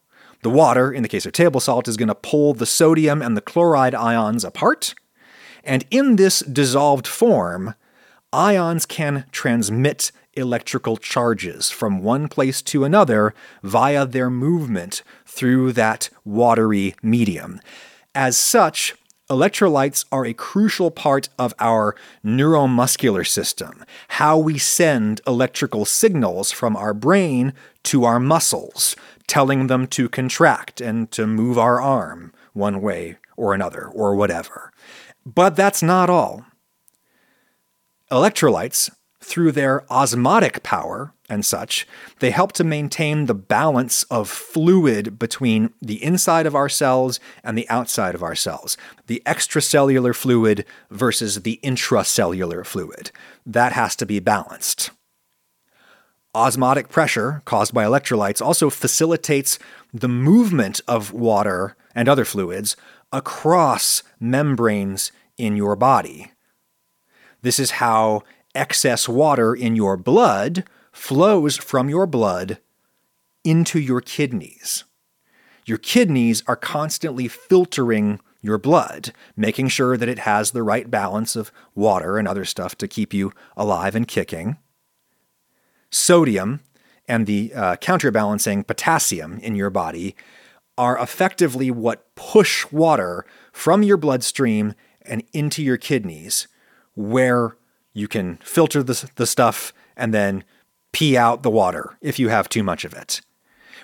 [0.42, 3.36] The water, in the case of table salt, is going to pull the sodium and
[3.36, 4.96] the chloride ions apart.
[5.62, 7.76] And in this dissolved form,
[8.32, 16.10] ions can transmit electrical charges from one place to another via their movement through that
[16.24, 17.60] watery medium.
[18.14, 18.94] As such,
[19.30, 26.76] Electrolytes are a crucial part of our neuromuscular system, how we send electrical signals from
[26.76, 28.94] our brain to our muscles,
[29.26, 34.72] telling them to contract and to move our arm one way or another, or whatever.
[35.26, 36.44] But that's not all.
[38.10, 38.90] Electrolytes,
[39.24, 41.86] through their osmotic power, and such,
[42.18, 47.56] they help to maintain the balance of fluid between the inside of our cells and
[47.56, 53.10] the outside of our cells, the extracellular fluid versus the intracellular fluid.
[53.46, 54.90] That has to be balanced.
[56.34, 59.58] Osmotic pressure caused by electrolytes also facilitates
[59.92, 62.76] the movement of water and other fluids
[63.12, 66.32] across membranes in your body.
[67.42, 68.22] This is how
[68.54, 72.58] excess water in your blood flows from your blood
[73.42, 74.84] into your kidneys.
[75.66, 81.34] Your kidneys are constantly filtering your blood, making sure that it has the right balance
[81.34, 84.58] of water and other stuff to keep you alive and kicking.
[85.90, 86.60] Sodium
[87.08, 90.14] and the uh, counterbalancing potassium in your body
[90.76, 96.48] are effectively what push water from your bloodstream and into your kidneys,
[96.94, 97.56] where
[97.94, 100.44] you can filter the, the stuff and then
[100.92, 103.22] pee out the water if you have too much of it.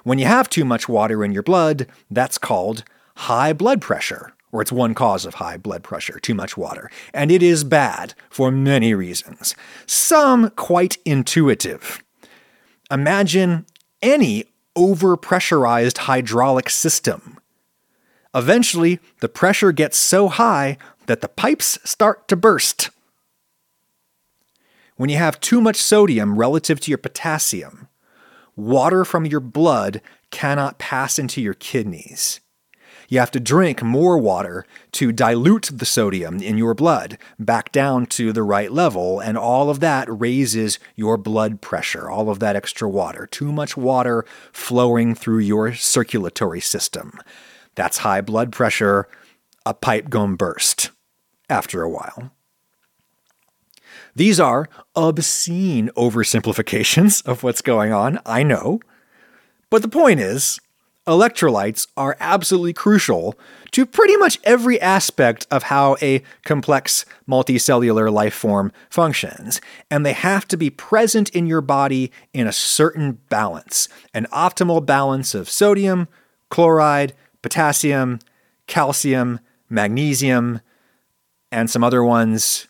[0.04, 2.84] When you have too much water in your blood, that's called
[3.16, 6.90] high blood pressure, or it's one cause of high blood pressure, too much water.
[7.14, 9.54] And it is bad for many reasons,
[9.86, 12.02] some quite intuitive.
[12.90, 13.66] Imagine
[14.02, 14.46] any
[14.76, 17.38] overpressurized hydraulic system.
[18.34, 22.90] Eventually, the pressure gets so high that the pipes start to burst.
[25.00, 27.88] When you have too much sodium relative to your potassium,
[28.54, 32.40] water from your blood cannot pass into your kidneys.
[33.08, 38.04] You have to drink more water to dilute the sodium in your blood back down
[38.08, 42.54] to the right level, and all of that raises your blood pressure, all of that
[42.54, 43.26] extra water.
[43.26, 47.18] Too much water flowing through your circulatory system.
[47.74, 49.08] That's high blood pressure,
[49.64, 50.90] a pipe going burst
[51.48, 52.32] after a while.
[54.14, 58.80] These are obscene oversimplifications of what's going on, I know.
[59.70, 60.58] But the point is,
[61.06, 63.38] electrolytes are absolutely crucial
[63.72, 70.12] to pretty much every aspect of how a complex multicellular life form functions, and they
[70.12, 75.48] have to be present in your body in a certain balance an optimal balance of
[75.48, 76.08] sodium,
[76.48, 78.18] chloride, potassium,
[78.66, 80.60] calcium, magnesium,
[81.52, 82.68] and some other ones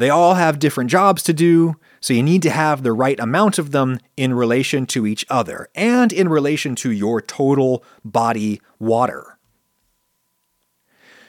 [0.00, 3.58] they all have different jobs to do, so you need to have the right amount
[3.58, 9.36] of them in relation to each other and in relation to your total body water.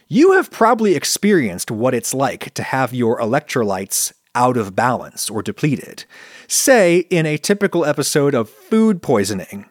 [0.07, 5.41] You have probably experienced what it's like to have your electrolytes out of balance or
[5.41, 6.05] depleted,
[6.47, 9.65] say in a typical episode of food poisoning.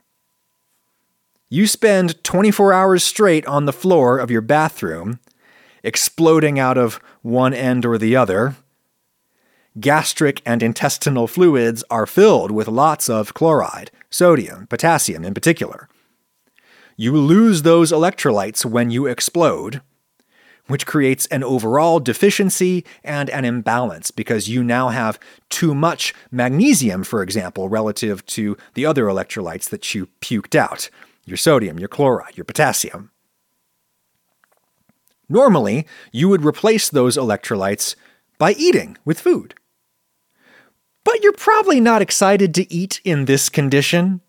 [1.48, 5.20] You spend 24 hours straight on the floor of your bathroom,
[5.82, 8.56] exploding out of one end or the other,
[9.78, 15.88] gastric and intestinal fluids are filled with lots of chloride, sodium, potassium in particular.
[16.96, 19.80] You lose those electrolytes when you explode,
[20.66, 27.04] which creates an overall deficiency and an imbalance because you now have too much magnesium,
[27.04, 30.90] for example, relative to the other electrolytes that you puked out
[31.26, 33.10] your sodium, your chloride, your potassium.
[35.28, 37.94] Normally, you would replace those electrolytes
[38.36, 39.54] by eating with food.
[41.04, 44.20] But you're probably not excited to eat in this condition.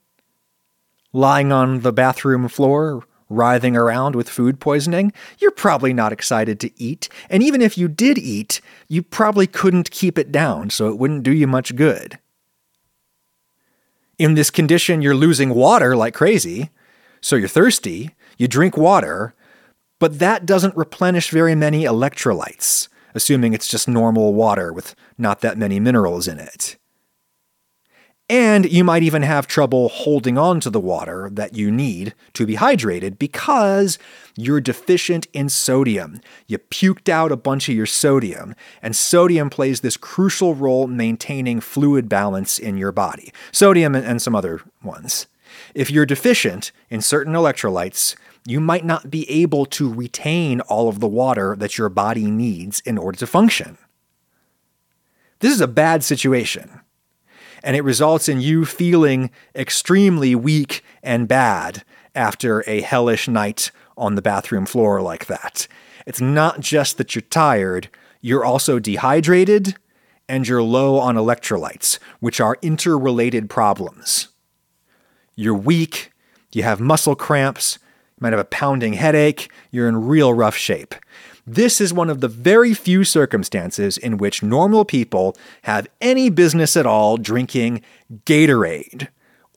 [1.13, 6.81] Lying on the bathroom floor, writhing around with food poisoning, you're probably not excited to
[6.81, 7.09] eat.
[7.29, 11.23] And even if you did eat, you probably couldn't keep it down, so it wouldn't
[11.23, 12.19] do you much good.
[14.17, 16.69] In this condition, you're losing water like crazy,
[17.21, 19.33] so you're thirsty, you drink water,
[19.99, 25.57] but that doesn't replenish very many electrolytes assuming it's just normal water with not that
[25.57, 26.77] many minerals in it.
[28.31, 32.45] And you might even have trouble holding on to the water that you need to
[32.45, 33.99] be hydrated because
[34.37, 36.21] you're deficient in sodium.
[36.47, 41.59] You puked out a bunch of your sodium, and sodium plays this crucial role maintaining
[41.59, 43.33] fluid balance in your body.
[43.51, 45.27] Sodium and some other ones.
[45.75, 50.99] If you're deficient in certain electrolytes, you might not be able to retain all of
[50.99, 53.77] the water that your body needs in order to function.
[55.39, 56.81] This is a bad situation
[57.63, 61.83] and it results in you feeling extremely weak and bad
[62.15, 65.67] after a hellish night on the bathroom floor like that.
[66.05, 67.89] It's not just that you're tired,
[68.19, 69.75] you're also dehydrated
[70.27, 74.29] and you're low on electrolytes, which are interrelated problems.
[75.35, 76.11] You're weak,
[76.51, 77.79] you have muscle cramps,
[78.21, 80.95] might have a pounding headache, you're in real rough shape.
[81.45, 86.77] This is one of the very few circumstances in which normal people have any business
[86.77, 87.81] at all drinking
[88.25, 89.07] Gatorade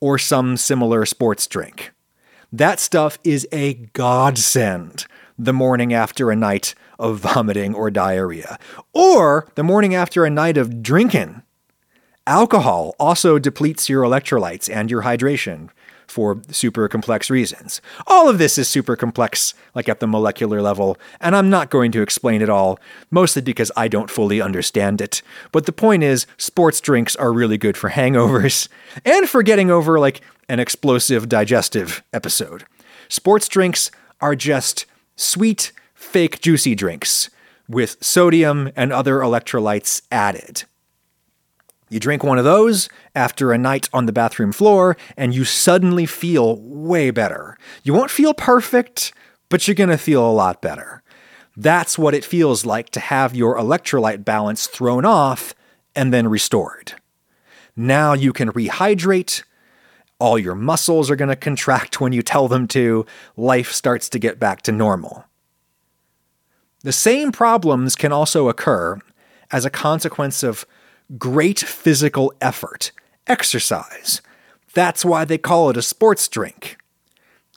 [0.01, 1.91] or some similar sports drink.
[2.51, 5.05] That stuff is a godsend
[5.37, 8.57] the morning after a night of vomiting or diarrhea,
[8.93, 11.41] or the morning after a night of drinking.
[12.25, 15.69] Alcohol also depletes your electrolytes and your hydration
[16.15, 17.81] for super complex reasons.
[18.07, 21.91] All of this is super complex, like at the molecular level, and I'm not going
[21.91, 22.79] to explain it all,
[23.11, 25.21] mostly because I don't fully understand it.
[25.51, 28.69] But the point is, sports drinks are really good for hangovers
[29.05, 32.63] and for getting over like an explosive digestive episode.
[33.09, 33.91] Sports drinks
[34.21, 34.85] are just
[35.17, 37.29] sweet, fake, juicy drinks
[37.67, 40.63] with sodium and other electrolytes added.
[41.89, 46.05] You drink one of those after a night on the bathroom floor, and you suddenly
[46.05, 47.57] feel way better.
[47.83, 49.13] You won't feel perfect,
[49.49, 51.03] but you're going to feel a lot better.
[51.55, 55.53] That's what it feels like to have your electrolyte balance thrown off
[55.95, 56.93] and then restored.
[57.75, 59.43] Now you can rehydrate.
[60.19, 63.05] All your muscles are going to contract when you tell them to.
[63.37, 65.25] Life starts to get back to normal.
[66.83, 68.99] The same problems can also occur
[69.51, 70.65] as a consequence of
[71.17, 72.91] great physical effort,
[73.27, 74.21] exercise.
[74.73, 76.77] That's why they call it a sports drink.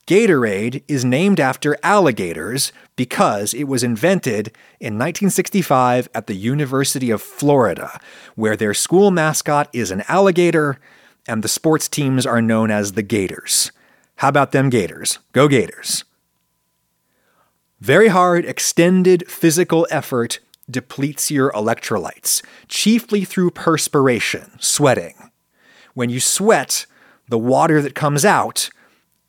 [0.07, 4.49] Gatorade is named after alligators because it was invented
[4.80, 8.01] in 1965 at the University of Florida,
[8.34, 10.78] where their school mascot is an alligator
[11.26, 13.70] and the sports teams are known as the Gators.
[14.16, 15.18] How about them Gators?
[15.32, 16.05] Go Gators.
[17.80, 20.40] Very hard, extended physical effort
[20.70, 25.30] depletes your electrolytes, chiefly through perspiration, sweating.
[25.94, 26.86] When you sweat,
[27.28, 28.70] the water that comes out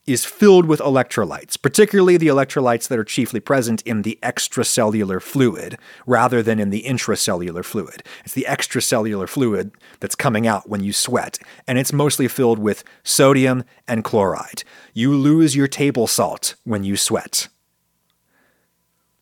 [0.09, 5.77] is filled with electrolytes, particularly the electrolytes that are chiefly present in the extracellular fluid
[6.07, 8.01] rather than in the intracellular fluid.
[8.25, 11.37] It's the extracellular fluid that's coming out when you sweat,
[11.67, 14.63] and it's mostly filled with sodium and chloride.
[14.93, 17.47] You lose your table salt when you sweat.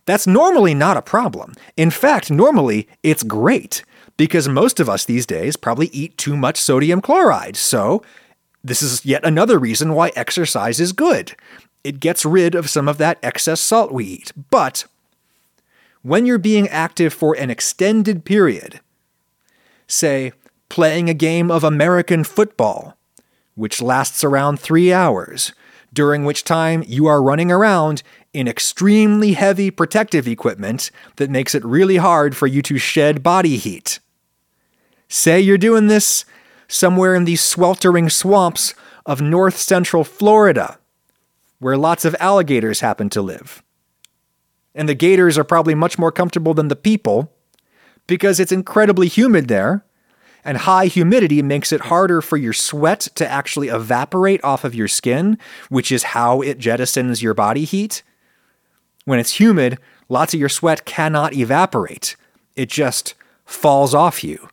[0.07, 1.53] That's normally not a problem.
[1.75, 3.83] In fact, normally it's great
[4.15, 7.57] because most of us these days probably eat too much sodium chloride.
[7.57, 8.01] So,
[8.63, 11.35] this is yet another reason why exercise is good.
[11.83, 14.31] It gets rid of some of that excess salt we eat.
[14.49, 14.85] But
[16.03, 18.79] when you're being active for an extended period,
[19.87, 20.31] say
[20.69, 22.97] playing a game of American football,
[23.55, 25.51] which lasts around three hours,
[25.93, 28.03] during which time you are running around
[28.37, 33.57] in extremely heavy protective equipment that makes it really hard for you to shed body
[33.57, 33.99] heat.
[35.07, 36.23] Say you're doing this
[36.67, 38.75] somewhere in these sweltering swamps
[39.07, 40.77] of north central Florida,
[41.57, 43.63] where lots of alligators happen to live.
[44.75, 47.33] And the gators are probably much more comfortable than the people
[48.05, 49.83] because it's incredibly humid there
[50.43, 54.87] and high humidity makes it harder for your sweat to actually evaporate off of your
[54.87, 58.03] skin, which is how it jettisons your body heat.
[59.07, 59.79] When it's humid,
[60.09, 62.17] lots of your sweat cannot evaporate.
[62.57, 63.13] It just
[63.45, 64.49] falls off you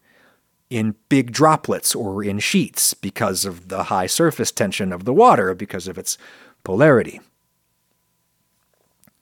[0.70, 5.56] in big droplets or in sheets because of the high surface tension of the water,
[5.56, 6.16] because of its
[6.62, 7.20] polarity.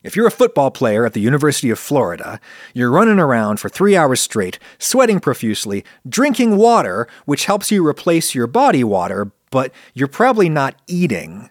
[0.02, 2.38] If you're a football player at the University of Florida,
[2.74, 8.34] you're running around for three hours straight, sweating profusely, drinking water, which helps you replace
[8.34, 11.48] your body water, but you're probably not eating,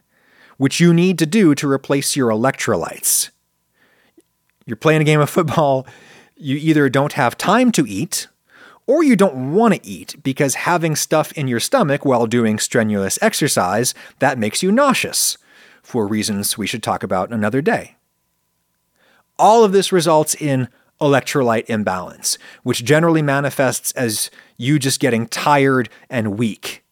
[0.57, 3.32] which you need to do to replace your electrolytes.
[4.66, 5.88] You're playing a game of football,
[6.36, 8.28] you either don't have time to eat,
[8.88, 13.20] or you don't want to eat because having stuff in your stomach while doing strenuous
[13.22, 15.38] exercise, that makes you nauseous,
[15.84, 17.95] for reasons we should talk about another day
[19.41, 20.70] all of this results in
[21.01, 26.84] electrolyte imbalance, which generally manifests as you just getting tired and weak.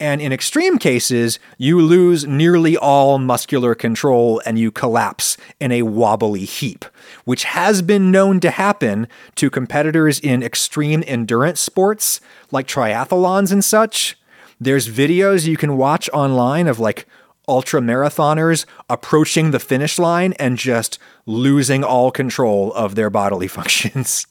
[0.00, 5.82] And in extreme cases, you lose nearly all muscular control and you collapse in a
[5.82, 6.84] wobbly heap,
[7.24, 12.20] which has been known to happen to competitors in extreme endurance sports
[12.52, 14.16] like triathlons and such.
[14.60, 17.06] There's videos you can watch online of like
[17.48, 24.28] ultra marathoners approaching the finish line and just losing all control of their bodily functions.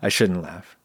[0.00, 0.77] I shouldn't laugh.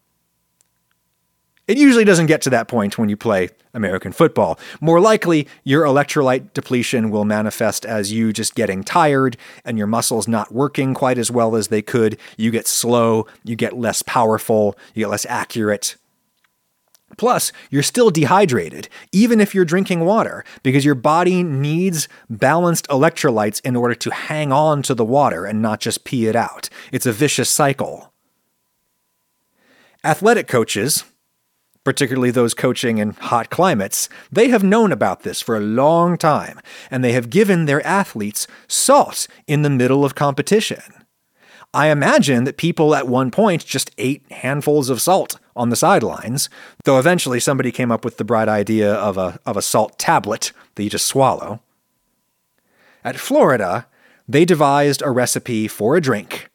[1.66, 4.60] It usually doesn't get to that point when you play American football.
[4.82, 10.28] More likely, your electrolyte depletion will manifest as you just getting tired and your muscles
[10.28, 12.18] not working quite as well as they could.
[12.36, 15.96] You get slow, you get less powerful, you get less accurate.
[17.18, 23.62] Plus, you're still dehydrated, even if you're drinking water, because your body needs balanced electrolytes
[23.64, 26.70] in order to hang on to the water and not just pee it out.
[26.92, 28.12] It's a vicious cycle.
[30.04, 31.06] Athletic coaches,
[31.84, 36.60] particularly those coaching in hot climates, they have known about this for a long time,
[36.90, 40.82] and they have given their athletes salt in the middle of competition.
[41.74, 46.48] I imagine that people at one point just ate handfuls of salt on the sidelines,
[46.84, 50.52] though eventually somebody came up with the bright idea of a, of a salt tablet
[50.76, 51.62] that you just swallow.
[53.04, 53.88] At Florida,
[54.28, 56.50] they devised a recipe for a drink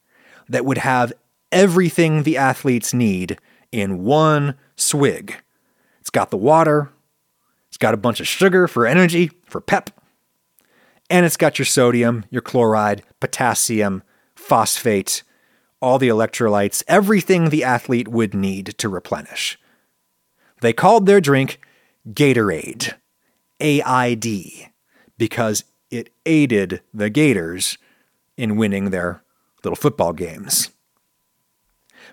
[0.48, 1.12] that would have
[1.50, 3.38] everything the athletes need
[3.72, 5.36] in one swig.
[6.00, 6.90] It's got the water,
[7.68, 9.90] it's got a bunch of sugar for energy, for pep,
[11.10, 14.02] and it's got your sodium, your chloride, potassium,
[14.34, 15.22] phosphate,
[15.80, 19.58] all the electrolytes, everything the athlete would need to replenish.
[20.60, 21.60] They called their drink
[22.08, 22.94] Gatorade,
[23.60, 24.70] AID,
[25.16, 27.78] because it aided the Gators
[28.36, 29.22] in winning their
[29.64, 30.70] little football games.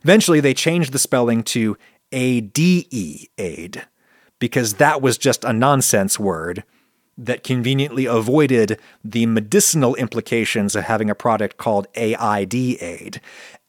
[0.06, 1.76] Eventually, they changed the spelling to
[2.12, 3.88] ADE, aid,
[4.38, 6.64] because that was just a nonsense word
[7.18, 13.20] that conveniently avoided the medicinal implications of having a product called AID aid,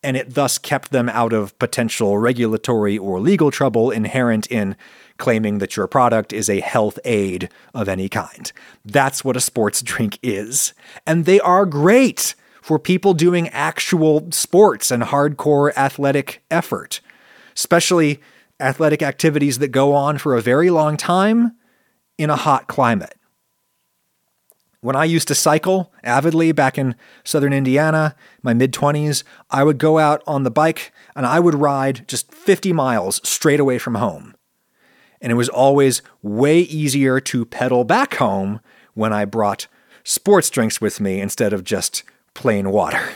[0.03, 4.77] and it thus kept them out of potential regulatory or legal trouble inherent in
[5.17, 8.53] claiming that your product is a health aid of any kind.
[8.85, 10.75] That's what a sports drink is.
[11.07, 12.35] And they are great
[12.67, 17.01] for people doing actual sports and hardcore athletic effort,
[17.55, 18.19] especially
[18.59, 21.55] athletic activities that go on for a very long time
[22.19, 23.15] in a hot climate.
[24.81, 29.79] When I used to cycle avidly back in southern Indiana, my mid 20s, I would
[29.79, 33.95] go out on the bike and I would ride just 50 miles straight away from
[33.95, 34.35] home.
[35.21, 38.59] And it was always way easier to pedal back home
[38.95, 39.69] when I brought
[40.03, 42.03] sports drinks with me instead of just
[42.37, 43.09] plain water.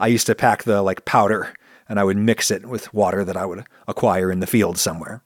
[0.00, 1.52] I used to pack the like powder
[1.88, 5.22] and I would mix it with water that I would acquire in the field somewhere.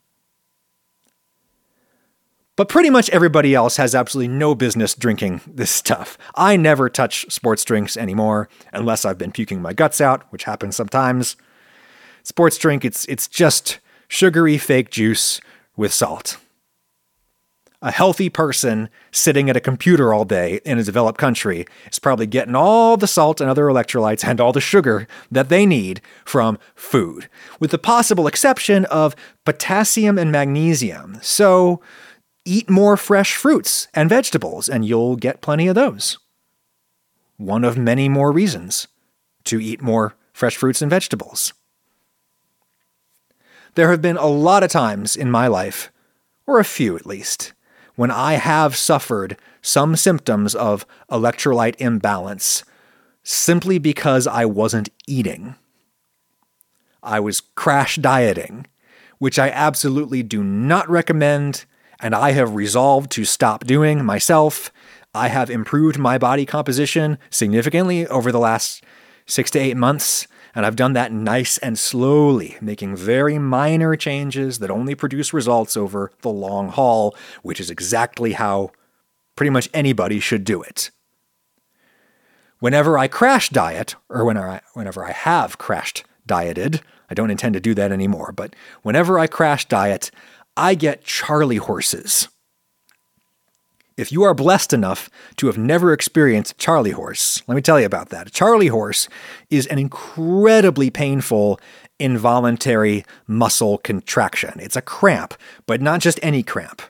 [2.56, 6.18] But pretty much everybody else has absolutely no business drinking this stuff.
[6.34, 10.76] I never touch sports drinks anymore unless I've been puking my guts out, which happens
[10.76, 11.36] sometimes.
[12.22, 15.40] Sports drink, it's it's just sugary fake juice
[15.76, 16.38] with salt
[17.84, 22.26] a healthy person sitting at a computer all day in a developed country is probably
[22.26, 26.58] getting all the salt and other electrolytes and all the sugar that they need from
[26.74, 27.28] food,
[27.60, 29.14] with the possible exception of
[29.44, 31.18] potassium and magnesium.
[31.20, 31.82] So
[32.46, 36.18] eat more fresh fruits and vegetables, and you'll get plenty of those.
[37.36, 38.88] One of many more reasons
[39.44, 41.52] to eat more fresh fruits and vegetables.
[43.74, 45.92] There have been a lot of times in my life,
[46.46, 47.52] or a few at least,
[47.96, 52.64] when I have suffered some symptoms of electrolyte imbalance
[53.22, 55.56] simply because I wasn't eating.
[57.02, 58.66] I was crash dieting,
[59.18, 61.64] which I absolutely do not recommend,
[62.00, 64.72] and I have resolved to stop doing myself.
[65.14, 68.84] I have improved my body composition significantly over the last
[69.26, 70.26] six to eight months.
[70.54, 75.76] And I've done that nice and slowly, making very minor changes that only produce results
[75.76, 78.70] over the long haul, which is exactly how
[79.36, 80.90] pretty much anybody should do it.
[82.60, 86.80] Whenever I crash diet, or whenever I, whenever I have crashed dieted,
[87.10, 90.10] I don't intend to do that anymore, but whenever I crash diet,
[90.56, 92.28] I get Charlie horses.
[93.96, 97.86] If you are blessed enough to have never experienced Charlie horse, let me tell you
[97.86, 98.32] about that.
[98.32, 99.08] Charlie horse
[99.50, 101.60] is an incredibly painful
[102.00, 104.58] involuntary muscle contraction.
[104.58, 105.34] It's a cramp,
[105.66, 106.82] but not just any cramp.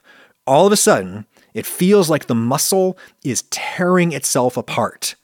[0.47, 5.15] All of a sudden, it feels like the muscle is tearing itself apart.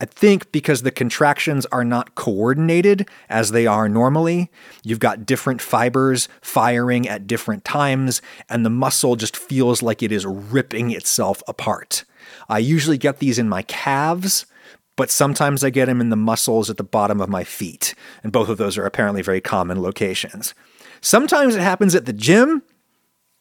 [0.00, 4.50] I think because the contractions are not coordinated as they are normally,
[4.82, 10.10] you've got different fibers firing at different times, and the muscle just feels like it
[10.10, 12.04] is ripping itself apart.
[12.48, 14.46] I usually get these in my calves,
[14.96, 18.32] but sometimes I get them in the muscles at the bottom of my feet, and
[18.32, 20.54] both of those are apparently very common locations.
[21.00, 22.62] Sometimes it happens at the gym.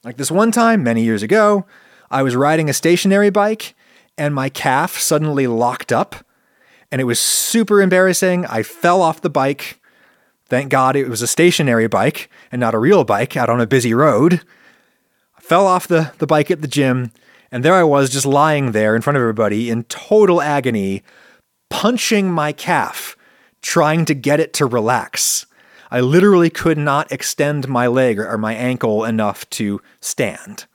[0.03, 1.65] Like this one time, many years ago,
[2.11, 3.73] I was riding a stationary bike
[4.17, 6.23] and my calf suddenly locked up
[6.93, 8.45] and it was super embarrassing.
[8.45, 9.81] I fell off the bike.
[10.45, 13.65] Thank God it was a stationary bike and not a real bike out on a
[13.65, 14.41] busy road.
[15.35, 17.11] I fell off the, the bike at the gym,
[17.51, 21.01] and there I was just lying there in front of everybody in total agony,
[21.71, 23.17] punching my calf,
[23.63, 25.47] trying to get it to relax.
[25.89, 30.67] I literally could not extend my leg or my ankle enough to stand.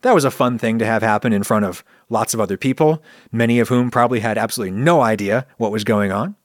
[0.00, 3.02] That was a fun thing to have happen in front of lots of other people,
[3.32, 6.36] many of whom probably had absolutely no idea what was going on.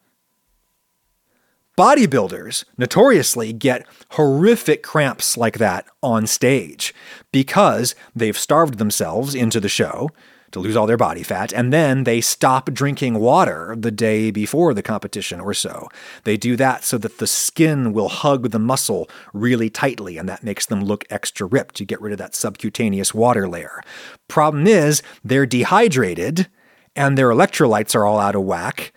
[1.77, 6.91] Bodybuilders notoriously get horrific cramps like that on stage
[7.31, 10.09] because they've starved themselves into the show
[10.51, 14.73] to lose all their body fat, and then they stop drinking water the day before
[14.73, 15.87] the competition or so.
[16.23, 20.43] They do that so that the skin will hug the muscle really tightly, and that
[20.43, 21.75] makes them look extra ripped.
[21.75, 23.81] to get rid of that subcutaneous water layer.
[24.27, 26.47] Problem is, they're dehydrated
[26.95, 28.93] and their electrolytes are all out of whack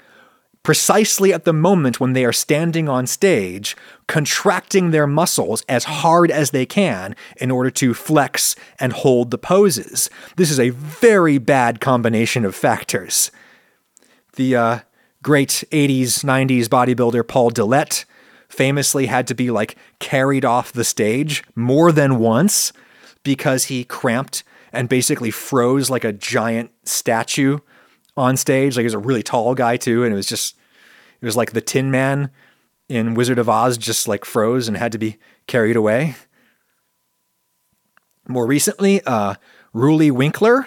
[0.62, 6.30] precisely at the moment when they are standing on stage, contracting their muscles as hard
[6.30, 10.10] as they can in order to flex and hold the poses.
[10.36, 13.30] This is a very bad combination of factors.
[14.36, 14.78] The uh,
[15.22, 18.04] great 80s, 90s bodybuilder Paul Dillett
[18.48, 22.72] famously had to be like carried off the stage more than once
[23.22, 24.42] because he cramped
[24.72, 27.58] and basically froze like a giant statue
[28.20, 28.76] on stage.
[28.76, 30.56] Like he was a really tall guy too, and it was just
[31.20, 32.30] it was like the Tin Man
[32.88, 35.16] in Wizard of Oz just like froze and had to be
[35.46, 36.14] carried away.
[38.28, 39.34] More recently, uh,
[39.74, 40.66] Roelly Winklaar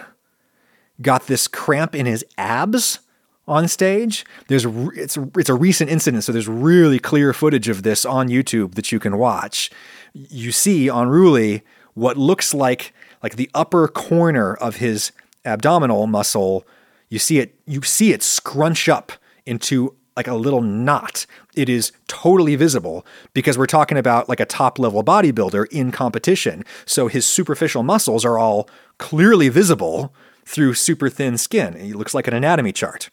[1.01, 2.99] got this cramp in his abs
[3.47, 4.25] on stage.
[4.47, 8.75] There's it's it's a recent incident, so there's really clear footage of this on YouTube
[8.75, 9.69] that you can watch.
[10.13, 11.61] You see on Roelly
[11.93, 15.11] what looks like like the upper corner of his
[15.45, 16.65] abdominal muscle
[17.13, 19.11] you see it you see it scrunch up
[19.45, 21.25] into like a little knot.
[21.55, 26.63] It is totally visible because we're talking about like a top level bodybuilder in competition.
[26.85, 30.13] So his superficial muscles are all clearly visible
[30.45, 31.79] through super thin skin.
[31.79, 33.09] He looks like an anatomy chart.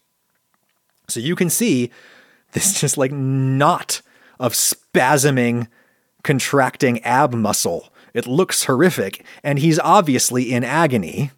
[1.08, 1.90] So you can see
[2.52, 4.00] this just like knot
[4.38, 5.68] of spasming,
[6.22, 7.92] contracting ab muscle.
[8.12, 11.30] It looks horrific, and he's obviously in agony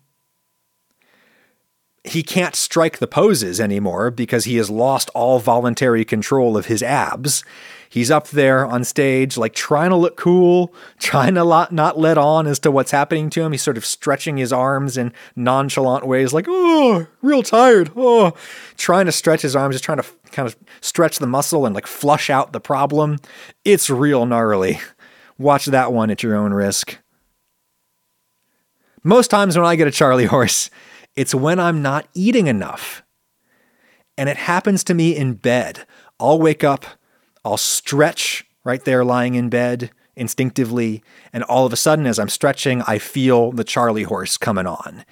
[2.04, 6.82] he can't strike the poses anymore because he has lost all voluntary control of his
[6.82, 7.44] abs.
[7.88, 12.46] He's up there on stage, like trying to look cool, trying to not let on
[12.46, 13.52] as to what's happening to him.
[13.52, 17.92] He's sort of stretching his arms in nonchalant ways, like, oh, real tired.
[17.94, 18.32] Oh,
[18.76, 21.86] trying to stretch his arms, just trying to kind of stretch the muscle and like
[21.86, 23.18] flush out the problem.
[23.64, 24.80] It's real gnarly.
[25.38, 26.98] Watch that one at your own risk.
[29.04, 30.70] Most times when I get a Charlie horse,
[31.16, 33.02] it's when I'm not eating enough.
[34.16, 35.86] And it happens to me in bed.
[36.20, 36.86] I'll wake up,
[37.44, 41.02] I'll stretch right there lying in bed instinctively,
[41.32, 45.04] and all of a sudden, as I'm stretching, I feel the Charlie horse coming on.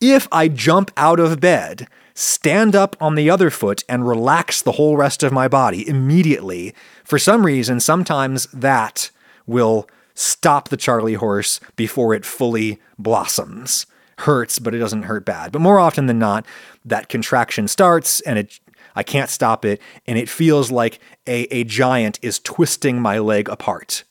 [0.00, 4.72] If I jump out of bed, stand up on the other foot, and relax the
[4.72, 9.12] whole rest of my body immediately, for some reason, sometimes that
[9.46, 13.86] will stop the Charlie horse before it fully blossoms
[14.18, 15.52] hurts, but it doesn't hurt bad.
[15.52, 16.44] But more often than not,
[16.84, 18.60] that contraction starts and it
[18.96, 23.48] I can't stop it, and it feels like a, a giant is twisting my leg
[23.48, 24.02] apart.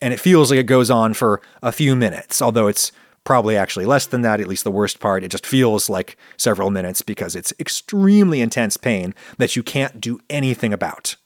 [0.00, 2.92] And it feels like it goes on for a few minutes, although it's
[3.24, 5.22] probably actually less than that, at least the worst part.
[5.22, 10.18] It just feels like several minutes because it's extremely intense pain that you can't do
[10.30, 11.16] anything about.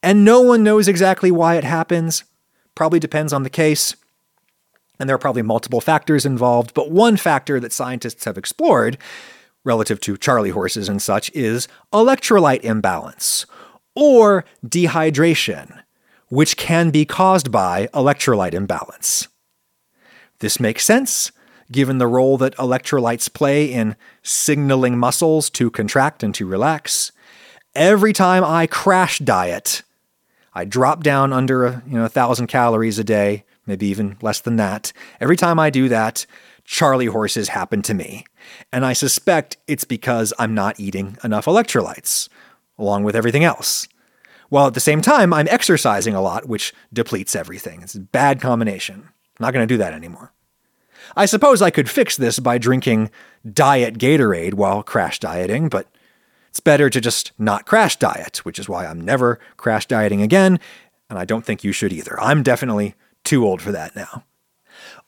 [0.00, 2.22] And no one knows exactly why it happens.
[2.76, 3.96] Probably depends on the case.
[4.98, 8.98] And there are probably multiple factors involved, but one factor that scientists have explored
[9.64, 13.46] relative to Charlie horses and such is electrolyte imbalance
[13.94, 15.82] or dehydration,
[16.28, 19.28] which can be caused by electrolyte imbalance.
[20.40, 21.32] This makes sense
[21.70, 27.12] given the role that electrolytes play in signaling muscles to contract and to relax.
[27.74, 29.82] Every time I crash diet,
[30.54, 34.40] I drop down under a you know, a thousand calories a day, maybe even less
[34.40, 34.92] than that.
[35.20, 36.26] Every time I do that,
[36.64, 38.24] Charlie horses happen to me.
[38.72, 42.28] And I suspect it's because I'm not eating enough electrolytes,
[42.78, 43.86] along with everything else.
[44.48, 47.82] While at the same time, I'm exercising a lot, which depletes everything.
[47.82, 48.96] It's a bad combination.
[48.96, 50.32] I'm not going to do that anymore.
[51.16, 53.10] I suppose I could fix this by drinking
[53.50, 55.86] diet Gatorade while crash dieting, but
[56.50, 60.58] it's better to just not crash diet, which is why I'm never crash dieting again,
[61.08, 62.20] and I don't think you should either.
[62.20, 62.94] I'm definitely
[63.28, 64.24] too old for that now.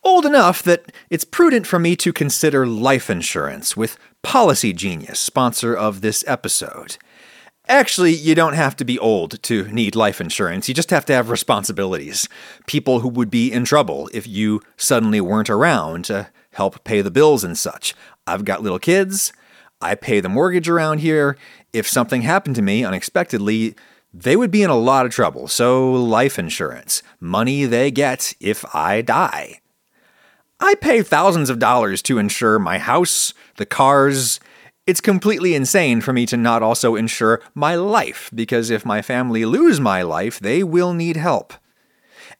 [0.03, 6.03] Old enough that it's prudent for me to consider life insurance with Policygenius, sponsor of
[6.03, 6.99] this episode.
[7.66, 10.68] Actually, you don't have to be old to need life insurance.
[10.68, 12.29] You just have to have responsibilities.
[12.66, 17.11] People who would be in trouble if you suddenly weren't around to help pay the
[17.11, 17.95] bills and such.
[18.27, 19.33] I've got little kids.
[19.81, 21.39] I pay the mortgage around here.
[21.73, 23.77] If something happened to me unexpectedly,
[24.12, 25.48] they would be in a lot of trouble.
[25.48, 29.61] So, life insurance, money they get if I die.
[30.58, 34.40] I pay thousands of dollars to insure my house, the cars.
[34.86, 39.44] It's completely insane for me to not also insure my life, because if my family
[39.44, 41.54] lose my life, they will need help.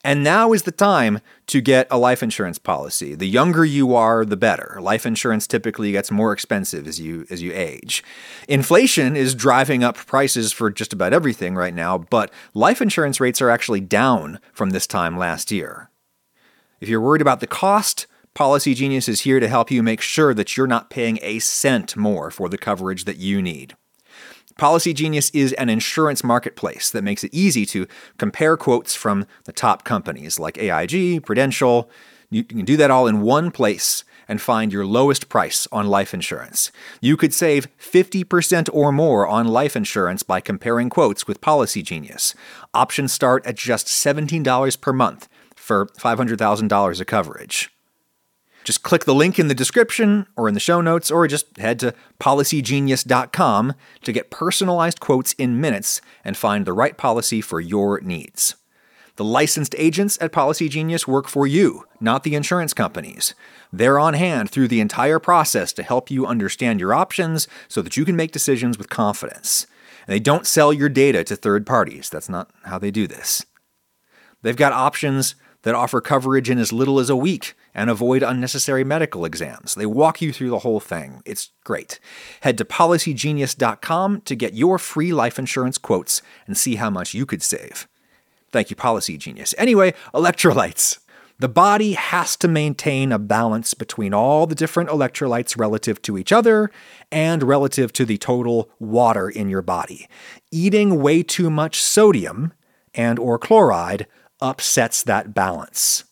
[0.03, 1.21] And now is the time
[1.51, 3.17] to get a life insurance policy.
[3.17, 4.79] The younger you are, the better.
[4.81, 8.05] Life insurance typically gets more expensive as you as you age.
[8.47, 13.43] Inflation is driving up prices for just about everything right now, but life insurance rates
[13.43, 15.91] are actually down from this time last year.
[16.81, 20.57] If you're worried about the cost, Policygenius is here to help you make sure that
[20.57, 23.75] you're not paying a cent more for the coverage that you need.
[24.61, 27.87] Policygenius is an insurance marketplace that makes it easy to
[28.19, 31.89] compare quotes from the top companies like AIG, Prudential.
[32.31, 36.13] You can do that all in one place and find your lowest price on life
[36.13, 36.71] insurance.
[37.01, 42.35] You could save 50% or more on life insurance by comparing quotes with Policygenius.
[42.75, 47.71] Options start at just $17 per month for $500,000 of coverage.
[48.71, 51.81] Just click the link in the description or in the show notes, or just head
[51.81, 58.01] to policygenius.com to get personalized quotes in minutes and find the right policy for your
[58.01, 58.55] needs.
[59.17, 63.35] The licensed agents at Policygenius work for you, not the insurance companies.
[63.73, 67.97] They're on hand through the entire process to help you understand your options so that
[67.97, 69.67] you can make decisions with confidence.
[70.07, 72.09] And they don't sell your data to third parties.
[72.09, 73.45] That's not how they do this.
[74.43, 78.85] They've got options that offer coverage in as little as a week and avoid unnecessary
[78.85, 79.75] medical exams.
[79.75, 81.23] They walk you through the whole thing.
[81.25, 82.01] It's great.
[82.41, 87.27] Head to policygenius.com to get your free life insurance quotes and see how much you
[87.27, 87.89] could save.
[88.53, 89.55] Thank you, Policygenius.
[89.57, 90.99] Anyway, electrolytes.
[91.39, 96.33] The body has to maintain a balance between all the different electrolytes relative to each
[96.33, 96.71] other
[97.11, 100.07] and relative to the total water in your body.
[100.51, 102.53] Eating way too much sodium
[102.93, 104.07] and or chloride
[104.43, 106.05] upsets that balance.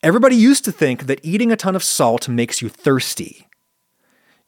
[0.00, 3.48] Everybody used to think that eating a ton of salt makes you thirsty.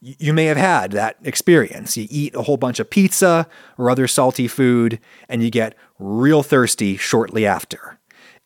[0.00, 1.96] You may have had that experience.
[1.96, 6.44] You eat a whole bunch of pizza or other salty food, and you get real
[6.44, 7.98] thirsty shortly after.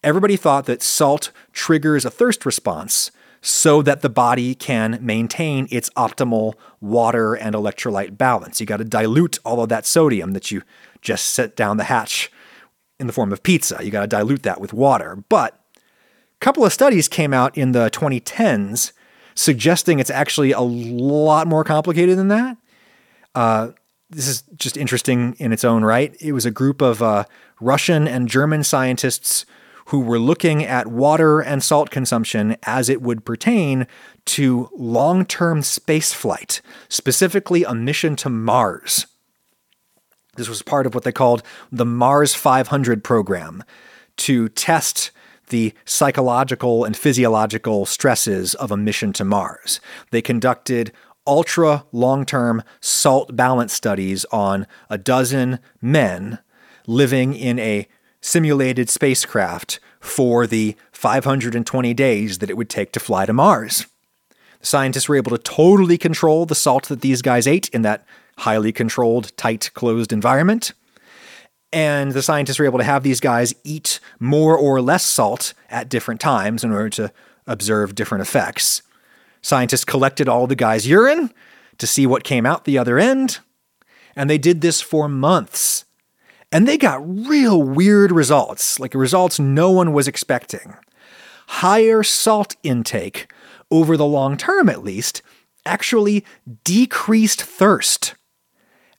[0.02, 3.10] Everybody thought that salt triggers a thirst response
[3.42, 8.60] so that the body can maintain its optimal water and electrolyte balance.
[8.60, 10.62] You got to dilute all of that sodium that you
[11.02, 12.32] just set down the hatch
[12.98, 13.78] in the form of pizza.
[13.82, 15.22] You got to dilute that with water.
[15.28, 15.63] But
[16.44, 18.92] couple of studies came out in the 2010s
[19.34, 22.58] suggesting it's actually a lot more complicated than that.
[23.34, 23.70] Uh,
[24.10, 26.14] this is just interesting in its own right.
[26.20, 27.24] It was a group of uh,
[27.62, 29.46] Russian and German scientists
[29.86, 33.86] who were looking at water and salt consumption as it would pertain
[34.26, 39.06] to long term spaceflight, specifically a mission to Mars.
[40.36, 41.42] This was part of what they called
[41.72, 43.64] the Mars 500 program
[44.18, 45.10] to test
[45.48, 49.80] the psychological and physiological stresses of a mission to Mars.
[50.10, 50.92] They conducted
[51.26, 56.38] ultra long term salt balance studies on a dozen men
[56.86, 57.88] living in a
[58.20, 63.86] simulated spacecraft for the 520 days that it would take to fly to Mars.
[64.60, 68.06] The scientists were able to totally control the salt that these guys ate in that
[68.38, 70.72] highly controlled, tight, closed environment.
[71.74, 75.88] And the scientists were able to have these guys eat more or less salt at
[75.88, 77.12] different times in order to
[77.48, 78.80] observe different effects.
[79.42, 81.34] Scientists collected all the guys' urine
[81.78, 83.40] to see what came out the other end,
[84.14, 85.84] and they did this for months.
[86.52, 90.74] And they got real weird results, like results no one was expecting.
[91.48, 93.28] Higher salt intake,
[93.68, 95.22] over the long term at least,
[95.66, 96.24] actually
[96.62, 98.14] decreased thirst,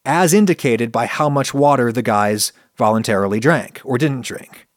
[0.04, 4.68] as indicated by how much water the guys voluntarily drank or didn't drink.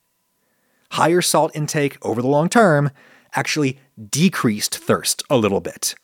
[0.92, 2.90] higher salt intake over the long term
[3.34, 3.78] actually
[4.08, 5.94] decreased thirst a little bit.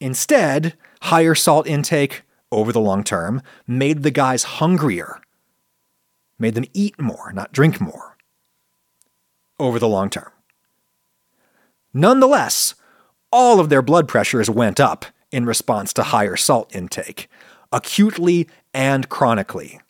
[0.00, 2.22] Instead, higher salt intake
[2.52, 5.20] over the long term made the guys hungrier,
[6.38, 8.16] made them eat more, not drink more,
[9.58, 10.30] over the long term.
[11.92, 12.74] Nonetheless,
[13.32, 17.28] all of their blood pressures went up in response to higher salt intake,
[17.72, 19.80] acutely and chronically.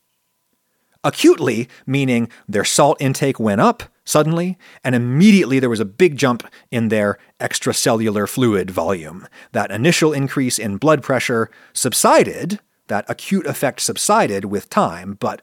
[1.07, 6.43] Acutely, meaning their salt intake went up suddenly, and immediately there was a big jump
[6.73, 9.29] in their extracellular fluid volume.
[9.53, 15.43] That initial increase in blood pressure subsided, that acute effect subsided with time, but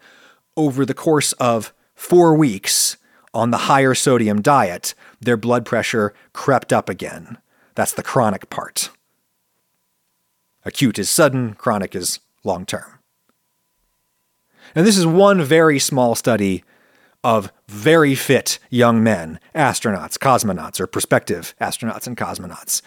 [0.58, 2.98] over the course of four weeks
[3.34, 7.38] on the higher sodium diet, their blood pressure crept up again.
[7.76, 8.90] That's the chronic part.
[10.66, 13.00] Acute is sudden, chronic is long term.
[14.76, 16.64] And this is one very small study
[17.24, 22.82] of very fit young men, astronauts, cosmonauts, or prospective astronauts and cosmonauts.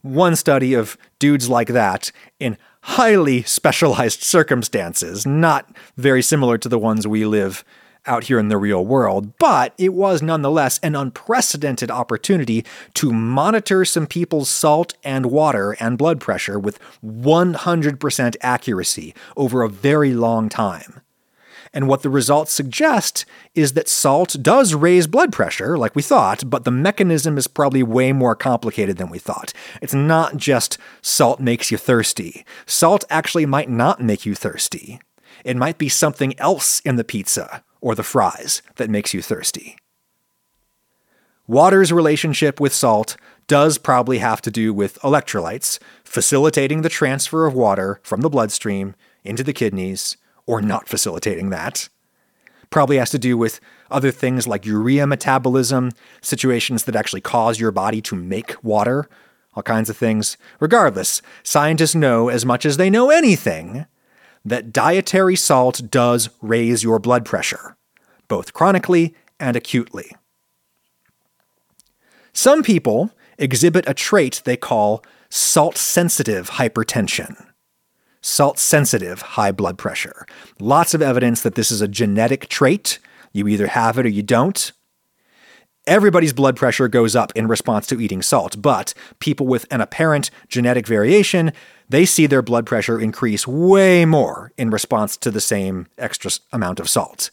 [0.00, 6.78] One study of dudes like that in highly specialized circumstances, not very similar to the
[6.78, 7.64] ones we live
[8.06, 12.64] out here in the real world, but it was nonetheless an unprecedented opportunity
[12.94, 19.68] to monitor some people's salt and water and blood pressure with 100% accuracy over a
[19.68, 21.00] very long time.
[21.74, 26.48] And what the results suggest is that salt does raise blood pressure, like we thought,
[26.48, 29.52] but the mechanism is probably way more complicated than we thought.
[29.80, 32.44] It's not just salt makes you thirsty.
[32.66, 35.00] Salt actually might not make you thirsty.
[35.44, 39.76] It might be something else in the pizza or the fries that makes you thirsty.
[41.46, 43.16] Water's relationship with salt
[43.48, 48.94] does probably have to do with electrolytes, facilitating the transfer of water from the bloodstream
[49.24, 50.16] into the kidneys
[50.46, 51.88] or not facilitating that.
[52.70, 57.70] Probably has to do with other things like urea metabolism, situations that actually cause your
[57.70, 59.08] body to make water,
[59.54, 60.36] all kinds of things.
[60.58, 63.86] Regardless, scientists know as much as they know anything
[64.44, 67.76] that dietary salt does raise your blood pressure,
[68.28, 70.10] both chronically and acutely.
[72.32, 77.51] Some people exhibit a trait they call salt sensitive hypertension
[78.22, 80.26] salt sensitive high blood pressure.
[80.58, 82.98] Lots of evidence that this is a genetic trait.
[83.32, 84.72] You either have it or you don't.
[85.86, 90.30] Everybody's blood pressure goes up in response to eating salt, but people with an apparent
[90.46, 91.52] genetic variation,
[91.88, 96.78] they see their blood pressure increase way more in response to the same extra amount
[96.78, 97.32] of salt.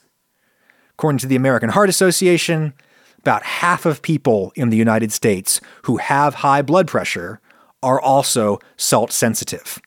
[0.94, 2.74] According to the American Heart Association,
[3.20, 7.40] about half of people in the United States who have high blood pressure
[7.84, 9.80] are also salt sensitive.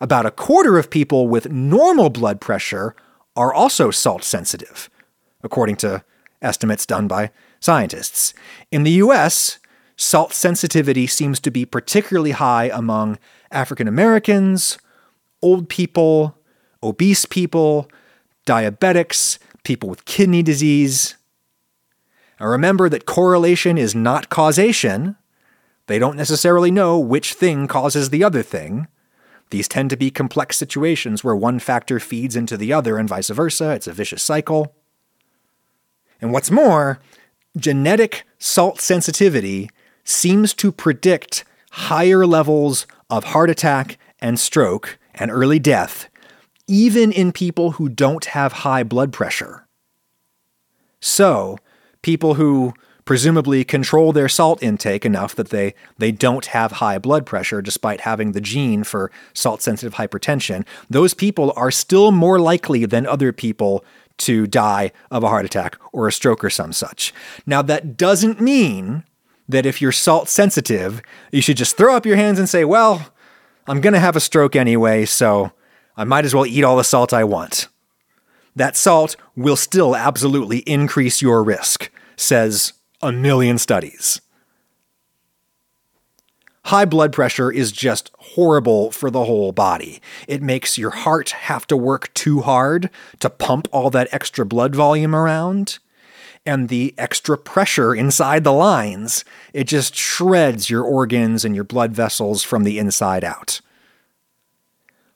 [0.00, 2.94] About a quarter of people with normal blood pressure
[3.34, 4.90] are also salt sensitive,
[5.42, 6.04] according to
[6.42, 7.30] estimates done by
[7.60, 8.34] scientists.
[8.70, 9.58] In the US,
[9.96, 13.18] salt sensitivity seems to be particularly high among
[13.50, 14.78] African Americans,
[15.42, 16.36] old people,
[16.82, 17.90] obese people,
[18.46, 21.16] diabetics, people with kidney disease.
[22.38, 25.16] Now remember that correlation is not causation.
[25.86, 28.88] They don't necessarily know which thing causes the other thing.
[29.50, 33.28] These tend to be complex situations where one factor feeds into the other and vice
[33.28, 33.70] versa.
[33.70, 34.74] It's a vicious cycle.
[36.20, 36.98] And what's more,
[37.56, 39.70] genetic salt sensitivity
[40.04, 46.08] seems to predict higher levels of heart attack and stroke and early death,
[46.66, 49.66] even in people who don't have high blood pressure.
[51.00, 51.58] So,
[52.02, 52.74] people who
[53.06, 58.02] presumably control their salt intake enough that they, they don't have high blood pressure despite
[58.02, 63.32] having the gene for salt sensitive hypertension, those people are still more likely than other
[63.32, 63.82] people
[64.18, 67.14] to die of a heart attack or a stroke or some such.
[67.46, 69.04] Now, that doesn't mean
[69.48, 71.00] that if you're salt sensitive,
[71.30, 73.12] you should just throw up your hands and say, well,
[73.68, 75.52] I'm going to have a stroke anyway, so
[75.96, 77.68] I might as well eat all the salt I want.
[78.56, 82.72] That salt will still absolutely increase your risk, says
[83.06, 84.20] a million studies.
[86.64, 90.00] High blood pressure is just horrible for the whole body.
[90.26, 92.90] It makes your heart have to work too hard
[93.20, 95.78] to pump all that extra blood volume around.
[96.44, 101.92] And the extra pressure inside the lines, it just shreds your organs and your blood
[101.92, 103.60] vessels from the inside out.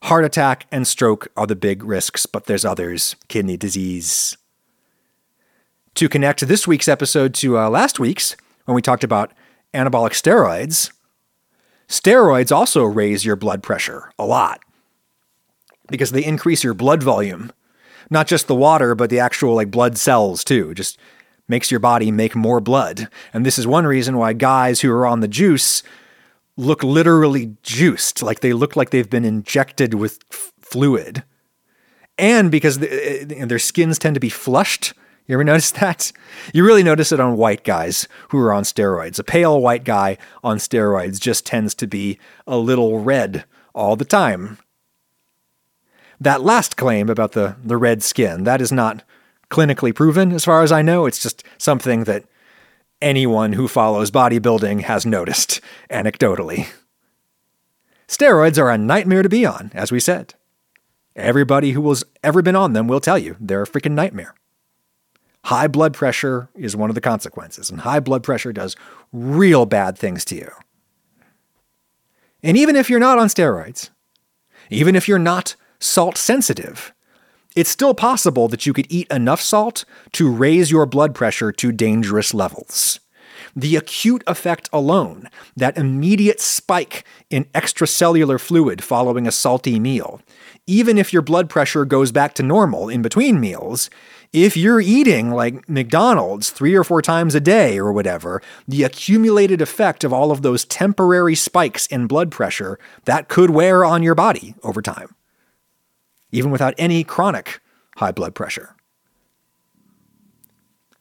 [0.04, 4.36] Heart attack and stroke are the big risks, but there's others kidney disease,
[6.00, 8.34] to connect this week's episode to uh, last week's,
[8.64, 9.34] when we talked about
[9.74, 10.90] anabolic steroids,
[11.88, 14.62] steroids also raise your blood pressure a lot
[15.90, 17.52] because they increase your blood volume,
[18.08, 20.72] not just the water, but the actual like blood cells too.
[20.72, 20.98] Just
[21.48, 23.06] makes your body make more blood.
[23.34, 25.82] And this is one reason why guys who are on the juice
[26.56, 31.24] look literally juiced, like they look like they've been injected with f- fluid.
[32.16, 34.94] And because the, uh, their skins tend to be flushed.
[35.30, 36.10] You ever notice that?
[36.52, 39.20] You really notice it on white guys who are on steroids.
[39.20, 42.18] A pale white guy on steroids just tends to be
[42.48, 44.58] a little red all the time.
[46.20, 49.04] That last claim about the, the red skin, that is not
[49.52, 51.06] clinically proven as far as I know.
[51.06, 52.24] It's just something that
[53.00, 55.60] anyone who follows bodybuilding has noticed
[55.90, 56.68] anecdotally.
[58.08, 60.34] Steroids are a nightmare to be on, as we said.
[61.14, 64.34] Everybody who has ever been on them will tell you they're a freaking nightmare.
[65.44, 68.76] High blood pressure is one of the consequences, and high blood pressure does
[69.12, 70.50] real bad things to you.
[72.42, 73.90] And even if you're not on steroids,
[74.70, 76.92] even if you're not salt sensitive,
[77.56, 81.72] it's still possible that you could eat enough salt to raise your blood pressure to
[81.72, 83.00] dangerous levels.
[83.56, 90.20] The acute effect alone, that immediate spike in extracellular fluid following a salty meal,
[90.66, 93.90] even if your blood pressure goes back to normal in between meals,
[94.32, 99.60] if you're eating like McDonald's three or four times a day or whatever, the accumulated
[99.60, 104.14] effect of all of those temporary spikes in blood pressure that could wear on your
[104.14, 105.14] body over time
[106.32, 107.60] even without any chronic
[107.96, 108.74] high blood pressure.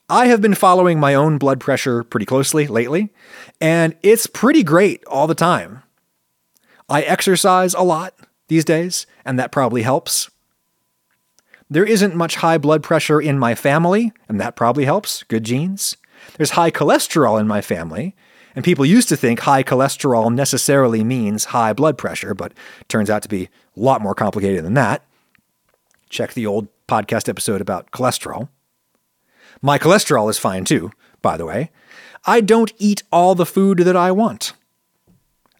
[0.09, 3.13] I have been following my own blood pressure pretty closely lately,
[3.61, 5.83] and it's pretty great all the time.
[6.89, 8.15] I exercise a lot
[8.47, 10.31] these days, and that probably helps.
[11.69, 15.21] There isn't much high blood pressure in my family, and that probably helps.
[15.23, 15.97] Good genes.
[16.35, 18.15] There's high cholesterol in my family,
[18.55, 22.53] and people used to think high cholesterol necessarily means high blood pressure, but
[22.87, 23.49] turns out to be a
[23.79, 25.03] lot more complicated than that.
[26.09, 28.49] Check the old podcast episode about cholesterol.
[29.61, 30.91] My cholesterol is fine too,
[31.21, 31.69] by the way.
[32.25, 34.53] I don't eat all the food that I want.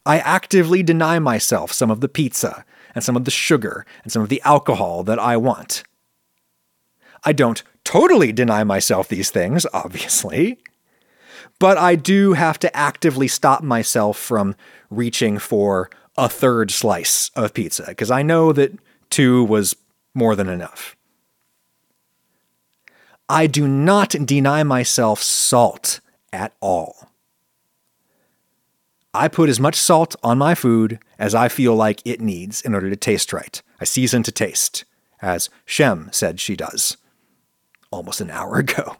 [0.06, 4.24] I actively deny myself some of the pizza and some of the sugar and some
[4.24, 5.84] of the alcohol that I want.
[7.24, 10.60] I don't totally deny myself these things, obviously,
[11.60, 14.56] but I do have to actively stop myself from
[14.90, 18.78] reaching for a third slice of pizza because I know that
[19.10, 19.76] two was
[20.14, 20.96] more than enough.
[23.28, 26.00] I do not deny myself salt
[26.32, 27.10] at all.
[29.14, 32.76] I put as much salt on my food as I feel like it needs in
[32.76, 33.62] order to taste right.
[33.82, 34.86] I season to taste,
[35.22, 36.98] as Shem said she does
[37.92, 38.98] almost an hour ago.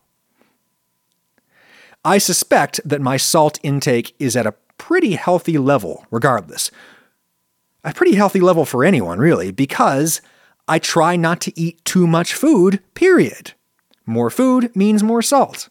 [2.04, 6.72] I suspect that my salt intake is at a pretty healthy level, regardless.
[7.84, 10.22] A pretty healthy level for anyone, really, because
[10.68, 13.54] I try not to eat too much food, period.
[14.06, 15.70] More food means more salt.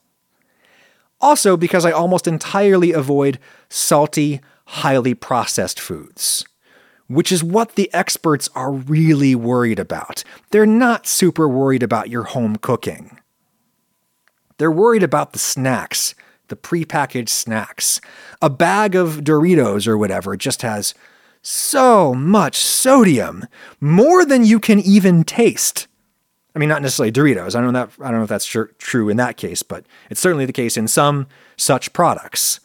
[1.20, 3.38] Also, because I almost entirely avoid
[3.68, 6.44] salty, highly processed foods,
[7.08, 10.22] which is what the experts are really worried about.
[10.50, 13.18] They're not super worried about your home cooking.
[14.58, 16.14] They're worried about the snacks,
[16.48, 18.00] the prepackaged snacks.
[18.42, 20.94] A bag of Doritos or whatever just has
[21.42, 23.46] so much sodium,
[23.80, 25.86] more than you can even taste.
[26.54, 27.54] I mean, not necessarily Doritos.
[27.54, 29.86] I don't know that I don't know if that's tr- true in that case, but
[30.10, 32.60] it's certainly the case in some such products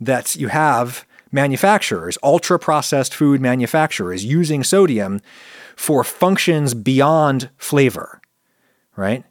[0.00, 5.20] that you have manufacturers, ultra processed food manufacturers, using sodium
[5.74, 8.20] for functions beyond flavor.
[8.96, 9.24] Right?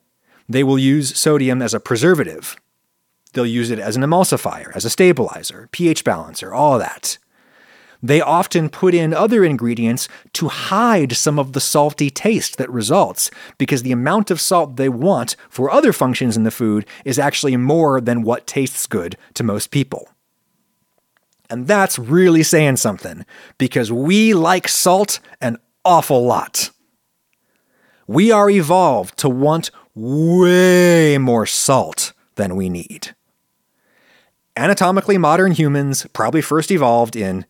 [0.47, 2.55] They will use sodium as a preservative.
[3.33, 7.17] They'll use it as an emulsifier, as a stabilizer, pH balancer, all that.
[8.03, 13.31] They often put in other ingredients to hide some of the salty taste that results,
[13.57, 17.57] because the amount of salt they want for other functions in the food is actually
[17.57, 20.09] more than what tastes good to most people.
[21.49, 23.25] And that's really saying something,
[23.57, 26.71] because we like salt an awful lot.
[28.07, 33.15] We are evolved to want way more salt than we need.
[34.57, 37.45] Anatomically modern humans probably first evolved in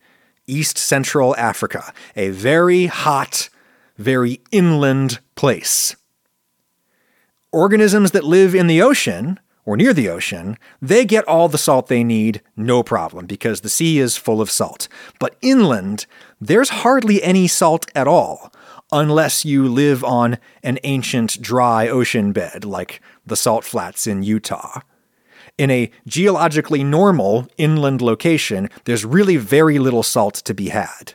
[0.46, 3.48] East Central Africa, a very hot,
[3.96, 5.96] very inland place.
[7.52, 11.88] Organisms that live in the ocean or near the ocean, they get all the salt
[11.88, 14.88] they need, no problem, because the sea is full of salt.
[15.20, 16.06] But inland,
[16.40, 18.50] there's hardly any salt at all,
[18.90, 24.80] unless you live on an ancient dry ocean bed like the salt flats in Utah
[25.58, 31.14] in a geologically normal inland location, there's really very little salt to be had.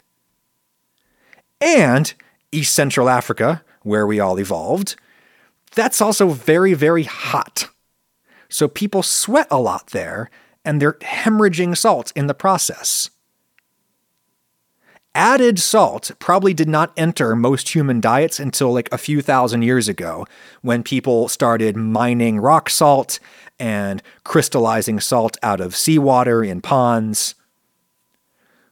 [1.59, 2.13] And
[2.51, 4.95] East Central Africa, where we all evolved,
[5.73, 7.69] that's also very, very hot.
[8.51, 10.29] So people sweat a lot there
[10.63, 13.09] and they're hemorrhaging salt in the process.
[15.15, 19.87] Added salt probably did not enter most human diets until like a few thousand years
[19.87, 20.25] ago
[20.61, 23.19] when people started mining rock salt
[23.57, 27.35] and crystallizing salt out of seawater in ponds.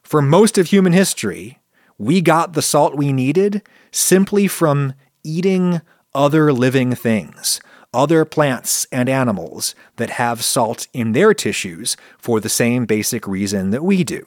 [0.04, 1.60] For most of human history,
[1.98, 3.62] we got the salt we needed
[3.92, 5.82] simply from eating
[6.14, 7.62] other living things,
[7.94, 13.72] other plants and animals that have salt in their tissues for the same basic reason
[13.72, 14.26] that we do.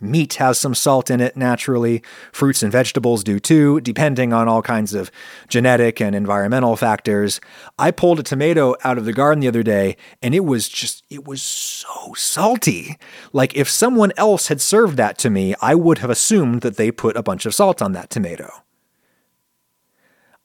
[0.00, 2.02] Meat has some salt in it naturally.
[2.32, 5.10] Fruits and vegetables do too, depending on all kinds of
[5.48, 7.40] genetic and environmental factors.
[7.78, 11.04] I pulled a tomato out of the garden the other day and it was just,
[11.10, 12.96] it was so salty.
[13.32, 16.90] Like if someone else had served that to me, I would have assumed that they
[16.90, 18.50] put a bunch of salt on that tomato.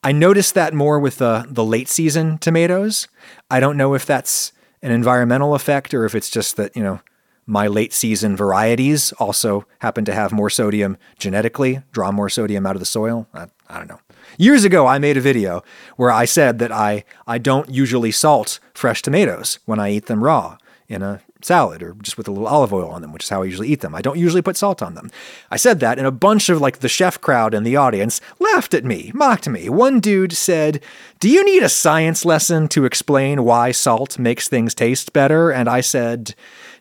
[0.02, 3.08] I noticed that more with the, the late season tomatoes.
[3.50, 7.00] I don't know if that's an environmental effect or if it's just that, you know,
[7.46, 12.74] my late season varieties also happen to have more sodium genetically, draw more sodium out
[12.74, 13.28] of the soil.
[13.32, 14.00] I, I, don't know.
[14.36, 15.62] Years ago, I made a video
[15.96, 20.24] where I said that I, I don't usually salt fresh tomatoes when I eat them
[20.24, 23.28] raw in a salad or just with a little olive oil on them, which is
[23.30, 23.94] how I usually eat them.
[23.94, 25.10] I don't usually put salt on them.
[25.50, 28.74] I said that, and a bunch of like the chef crowd in the audience laughed
[28.74, 29.68] at me, mocked me.
[29.68, 30.82] One dude said,
[31.20, 35.50] Do you need a science lesson to explain why salt makes things taste better?
[35.50, 36.34] And I said,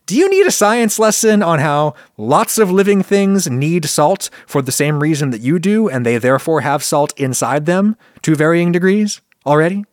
[0.07, 4.61] do you need a science lesson on how lots of living things need salt for
[4.61, 8.71] the same reason that you do, and they therefore have salt inside them to varying
[8.71, 9.83] degrees already?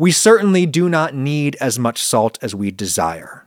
[0.00, 3.46] We certainly do not need as much salt as we desire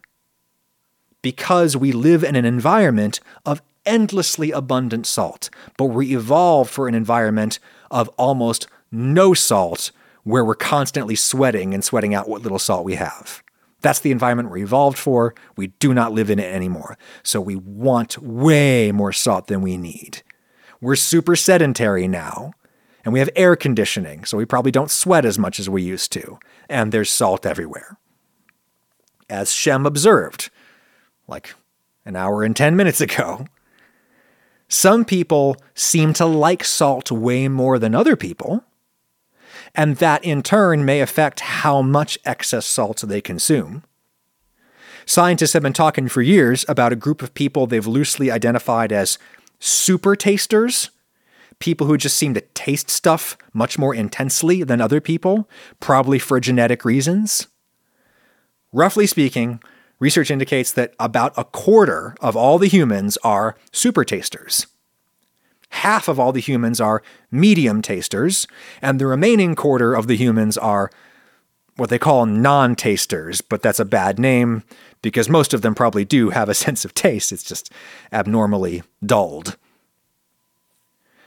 [1.23, 5.49] because we live in an environment of endlessly abundant salt,
[5.79, 7.57] but we evolved for an environment
[7.89, 9.89] of almost no salt
[10.25, 13.41] where we're constantly sweating and sweating out what little salt we have.
[13.81, 15.33] That's the environment we're evolved for.
[15.55, 16.99] We do not live in it anymore.
[17.23, 20.21] So we want way more salt than we need.
[20.79, 22.53] We're super sedentary now,
[23.03, 26.11] and we have air conditioning, so we probably don't sweat as much as we used
[26.13, 26.39] to.
[26.69, 27.97] And there's salt everywhere.
[29.29, 30.49] As Shem observed,
[31.27, 31.53] like
[32.05, 33.45] an hour and 10 minutes ago,
[34.67, 38.63] some people seem to like salt way more than other people
[39.75, 43.83] and that in turn may affect how much excess salt they consume.
[45.05, 49.17] Scientists have been talking for years about a group of people they've loosely identified as
[49.59, 50.89] super tasters,
[51.63, 55.49] people who just seem to taste stuff much more intensely than other people,
[55.79, 57.47] probably for genetic reasons.
[58.73, 59.61] Roughly speaking,
[59.97, 64.67] research indicates that about a quarter of all the humans are super tasters
[65.73, 67.01] half of all the humans are
[67.31, 68.45] medium tasters,
[68.79, 70.91] and the remaining quarter of the humans are
[71.77, 74.63] what they call non tasters, but that's a bad name
[75.01, 77.31] because most of them probably do have a sense of taste.
[77.31, 77.71] It's just
[78.11, 79.57] abnormally dulled.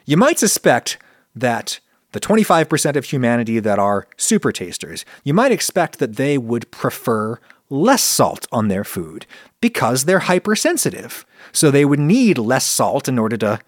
[0.06, 0.98] You might suspect
[1.34, 1.80] that
[2.12, 7.40] the 25% of humanity that are super tasters, you might expect that they would prefer
[7.68, 9.26] less salt on their food
[9.60, 11.26] because they're hypersensitive.
[11.52, 13.58] So they would need less salt in order to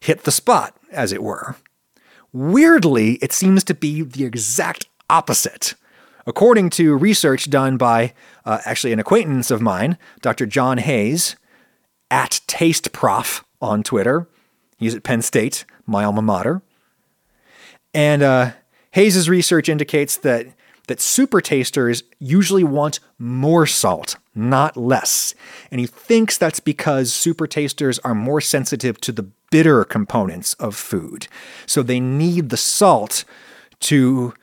[0.00, 1.56] hit the spot, as it were.
[2.32, 5.74] Weirdly, it seems to be the exact opposite.
[6.26, 8.12] According to research done by
[8.44, 10.44] uh, actually an acquaintance of mine, Dr.
[10.44, 11.36] John Hayes,
[12.10, 14.28] at TasteProf on Twitter,
[14.80, 16.62] he's at Penn State, my alma mater.
[17.94, 18.52] And uh,
[18.92, 20.48] Hayes's research indicates that
[20.90, 25.36] that super tasters usually want more salt, not less.
[25.70, 30.74] And he thinks that's because super tasters are more sensitive to the bitter components of
[30.74, 31.28] food.
[31.64, 33.24] So they need the salt
[33.82, 34.34] to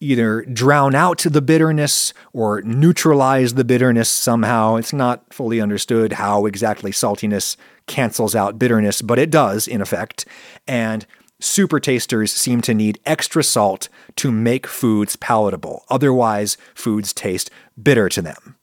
[0.00, 4.74] either drown out the bitterness or neutralize the bitterness somehow.
[4.74, 7.56] It's not fully understood how exactly saltiness
[7.86, 10.24] cancels out bitterness, but it does in effect.
[10.66, 11.06] And
[11.40, 15.84] super tasters seem to need extra salt to make foods palatable.
[15.90, 17.50] Otherwise, foods taste
[17.80, 18.56] bitter to them.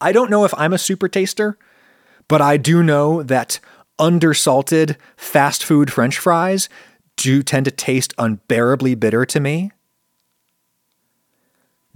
[0.00, 1.58] I don't know if I'm a super taster,
[2.28, 3.58] but I do know that
[3.98, 6.68] undersalted fast food french fries
[7.16, 9.72] do tend to taste unbearably bitter to me.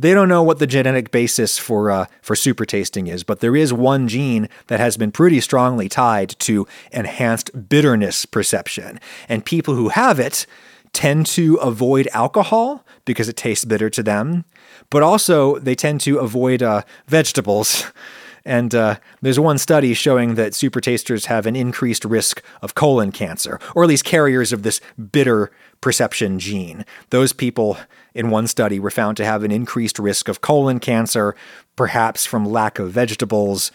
[0.02, 3.54] They don't know what the genetic basis for uh, for super tasting is, but there
[3.54, 8.98] is one gene that has been pretty strongly tied to enhanced bitterness perception,
[9.28, 10.44] and people who have it
[10.92, 14.44] tend to avoid alcohol because it tastes bitter to them,
[14.90, 17.84] but also they tend to avoid uh, vegetables
[18.44, 23.12] And uh, there's one study showing that super tasters have an increased risk of colon
[23.12, 24.80] cancer, or at least carriers of this
[25.12, 25.50] bitter
[25.80, 26.84] perception gene.
[27.10, 27.76] Those people
[28.14, 31.34] in one study were found to have an increased risk of colon cancer,
[31.76, 33.70] perhaps from lack of vegetables,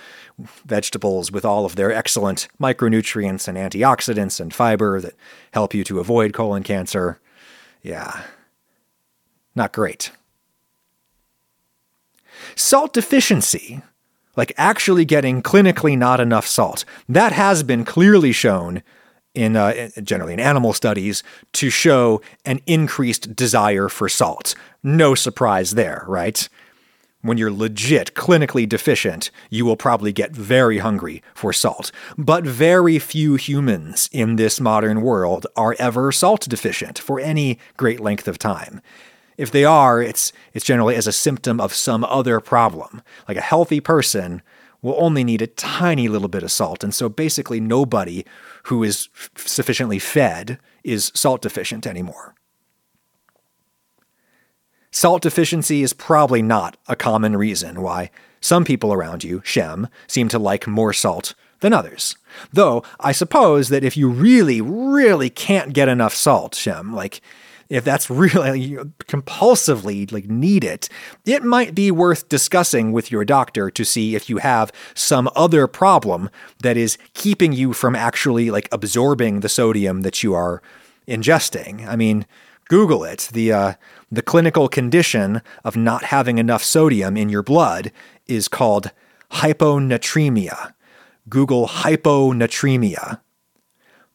[0.65, 5.15] vegetables with all of their excellent micronutrients and antioxidants and fiber that
[5.53, 7.19] help you to avoid colon cancer.
[7.81, 8.23] Yeah,
[9.55, 10.11] not great.
[12.55, 13.81] Salt deficiency,
[14.35, 18.83] like actually getting clinically not enough salt, that has been clearly shown
[19.37, 21.23] in uh, generally in animal studies
[21.53, 24.55] to show an increased desire for salt.
[24.83, 26.49] No surprise there, right?
[27.21, 31.91] When you're legit clinically deficient, you will probably get very hungry for salt.
[32.17, 37.99] But very few humans in this modern world are ever salt deficient for any great
[37.99, 38.81] length of time.
[39.37, 43.03] If they are, it's it's generally as a symptom of some other problem.
[43.27, 44.41] Like a healthy person
[44.81, 48.25] will only need a tiny little bit of salt, and so basically nobody
[48.63, 52.35] who is f- sufficiently fed is salt deficient anymore.
[54.91, 58.09] Salt deficiency is probably not a common reason why
[58.39, 62.15] some people around you, Shem, seem to like more salt than others.
[62.53, 67.21] Though I suppose that if you really, really can't get enough salt, Shem, like
[67.69, 68.75] if that's really
[69.05, 70.89] compulsively like need it,
[71.25, 75.67] it might be worth discussing with your doctor to see if you have some other
[75.67, 76.29] problem
[76.59, 80.61] that is keeping you from actually like absorbing the sodium that you are
[81.07, 81.87] ingesting.
[81.87, 82.25] I mean,
[82.69, 83.29] Google it.
[83.31, 83.73] The uh,
[84.11, 87.91] the clinical condition of not having enough sodium in your blood
[88.25, 88.91] is called
[89.31, 90.73] hyponatremia.
[91.29, 93.19] Google hyponatremia.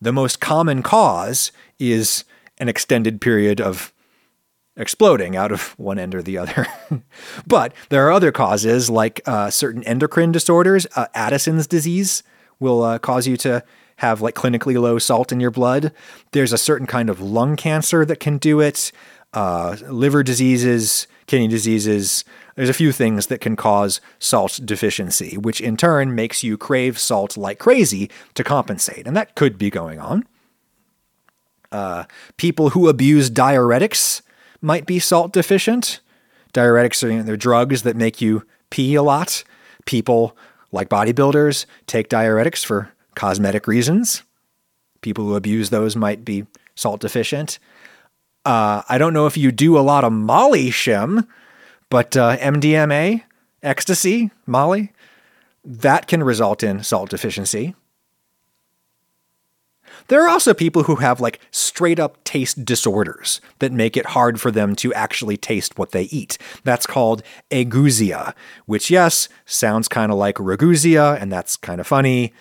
[0.01, 2.25] The most common cause is
[2.63, 3.93] an extended period of
[4.77, 6.67] exploding out of one end or the other.
[7.47, 10.87] but there are other causes like uh, certain endocrine disorders.
[10.95, 12.23] Uh, Addison's disease
[12.61, 13.65] will uh, cause you to
[13.97, 15.93] have like clinically low salt in your blood.
[16.31, 18.93] There's a certain kind of lung cancer that can do it.
[19.35, 22.25] Uh, liver diseases, kidney diseases.
[22.55, 26.97] There's a few things that can cause salt deficiency, which in turn makes you crave
[26.99, 29.07] salt like crazy to compensate.
[29.07, 30.27] And that could be going on.
[31.73, 32.05] Uh,
[32.37, 34.23] people who abuse diuretics
[34.61, 36.01] might be salt deficient.
[36.53, 39.43] Diuretics are you know, they're drugs that make you pee a lot.
[39.87, 40.37] People
[40.71, 44.23] like bodybuilders take diuretics for cosmetic reasons.
[45.01, 47.59] People who abuse those might be salt deficient.
[48.45, 51.27] Uh, I don't know if you do a lot of Molly Shem,
[51.91, 53.23] but uh, MDMA,
[53.63, 54.93] ecstasy, Molly,
[55.65, 57.75] that can result in salt deficiency.
[60.13, 64.39] There are also people who have like straight up taste disorders that make it hard
[64.39, 66.37] for them to actually taste what they eat.
[66.65, 68.35] That's called ageusia,
[68.67, 72.35] which, yes, sounds kind of like Ragusea, and that's kind of funny.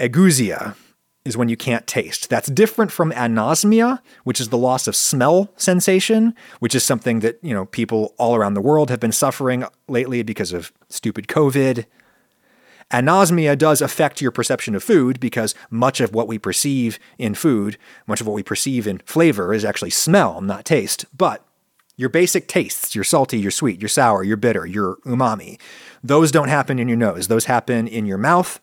[0.00, 0.74] Ageusia
[1.24, 2.28] is when you can't taste.
[2.30, 7.38] That's different from anosmia, which is the loss of smell sensation, which is something that,
[7.42, 11.86] you know, people all around the world have been suffering lately because of stupid COVID.
[12.92, 17.78] Anosmia does affect your perception of food because much of what we perceive in food,
[18.06, 21.04] much of what we perceive in flavor is actually smell, not taste.
[21.16, 21.44] But
[21.96, 25.58] your basic tastes, your salty, your sweet, your sour, your bitter, your umami,
[26.04, 27.26] those don't happen in your nose.
[27.26, 28.60] Those happen in your mouth.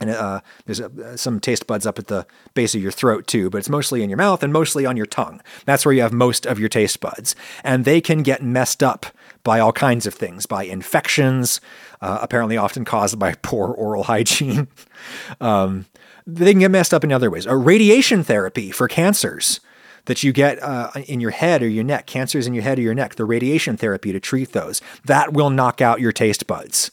[0.00, 3.50] And uh, there's uh, some taste buds up at the base of your throat too,
[3.50, 5.42] but it's mostly in your mouth and mostly on your tongue.
[5.66, 7.36] That's where you have most of your taste buds.
[7.62, 9.06] And they can get messed up
[9.44, 11.60] by all kinds of things, by infections,
[12.00, 14.68] uh, apparently often caused by poor oral hygiene.
[15.40, 15.86] um,
[16.26, 17.46] they can get messed up in other ways.
[17.46, 19.60] A radiation therapy for cancers
[20.06, 22.82] that you get uh, in your head or your neck, cancers in your head or
[22.82, 26.90] your neck, the radiation therapy to treat those, that will knock out your taste buds.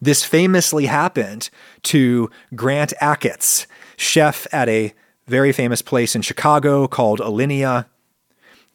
[0.00, 1.50] This famously happened
[1.84, 3.66] to Grant Achatz,
[3.96, 4.92] chef at a
[5.26, 7.86] very famous place in Chicago called Alinea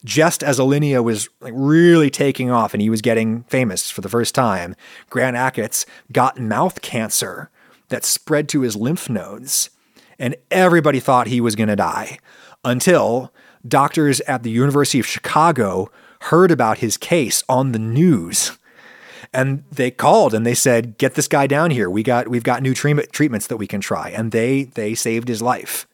[0.03, 4.09] just as Alinea was like really taking off and he was getting famous for the
[4.09, 4.75] first time,
[5.09, 7.49] Grant Achatz got mouth cancer
[7.89, 9.69] that spread to his lymph nodes,
[10.17, 12.19] and everybody thought he was going to die
[12.63, 13.33] until
[13.67, 15.91] doctors at the University of Chicago
[16.23, 18.57] heard about his case on the news.
[19.33, 21.89] And they called and they said, "Get this guy down here.
[21.89, 25.27] We got we've got new treatment treatments that we can try." And they they saved
[25.27, 25.87] his life.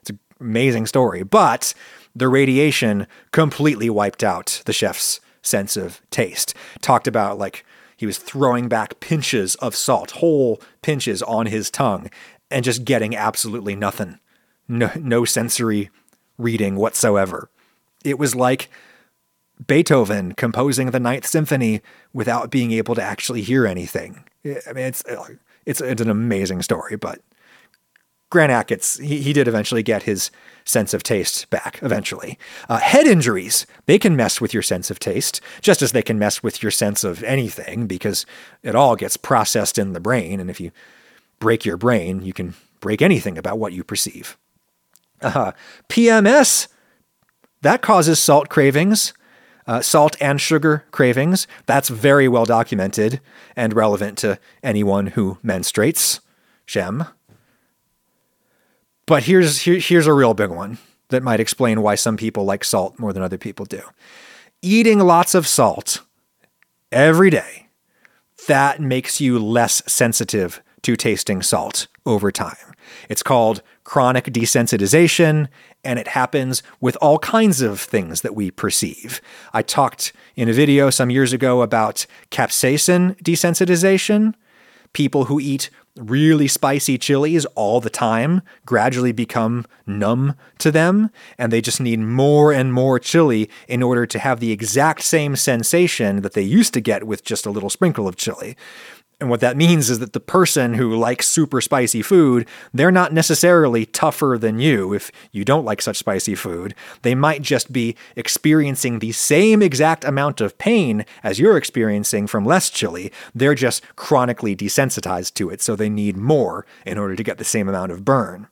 [0.00, 1.74] It's an amazing story, but
[2.14, 6.54] the radiation completely wiped out the chef's sense of taste.
[6.80, 7.64] Talked about like
[7.96, 12.10] he was throwing back pinches of salt, whole pinches on his tongue,
[12.50, 14.18] and just getting absolutely nothing.
[14.68, 15.90] No, no sensory
[16.38, 17.48] reading whatsoever.
[18.04, 18.68] It was like
[19.66, 21.80] Beethoven composing the Ninth Symphony
[22.12, 24.24] without being able to actually hear anything.
[24.44, 25.04] I mean, it's
[25.64, 27.20] it's it's an amazing story, but
[28.30, 30.32] Grant Achatz, he, he did eventually get his
[30.64, 32.36] sense of taste back eventually.
[32.68, 36.18] Uh, head injuries, they can mess with your sense of taste, just as they can
[36.18, 38.26] mess with your sense of anything, because
[38.64, 40.40] it all gets processed in the brain.
[40.40, 40.72] And if you
[41.38, 44.36] break your brain, you can break anything about what you perceive.
[45.22, 45.52] Uh,
[45.88, 46.66] PMS,
[47.62, 49.14] that causes salt cravings.
[49.66, 51.46] Uh, salt and sugar cravings.
[51.66, 53.20] That's very well documented
[53.56, 56.20] and relevant to anyone who menstruates.
[56.66, 57.04] Shem.
[59.06, 60.78] But here's here, here's a real big one
[61.08, 63.82] that might explain why some people like salt more than other people do.
[64.62, 66.00] Eating lots of salt
[66.90, 67.68] every day
[68.46, 72.74] that makes you less sensitive to tasting salt over time.
[73.08, 75.48] It's called chronic desensitization,
[75.84, 79.20] and it happens with all kinds of things that we perceive.
[79.52, 84.34] I talked in a video some years ago about capsaicin desensitization.
[84.92, 91.52] People who eat really spicy chilies all the time gradually become numb to them, and
[91.52, 96.22] they just need more and more chili in order to have the exact same sensation
[96.22, 98.56] that they used to get with just a little sprinkle of chili.
[99.24, 103.10] And what that means is that the person who likes super spicy food, they're not
[103.10, 106.74] necessarily tougher than you if you don't like such spicy food.
[107.00, 112.44] They might just be experiencing the same exact amount of pain as you're experiencing from
[112.44, 113.10] less chili.
[113.34, 117.44] They're just chronically desensitized to it, so they need more in order to get the
[117.44, 118.48] same amount of burn.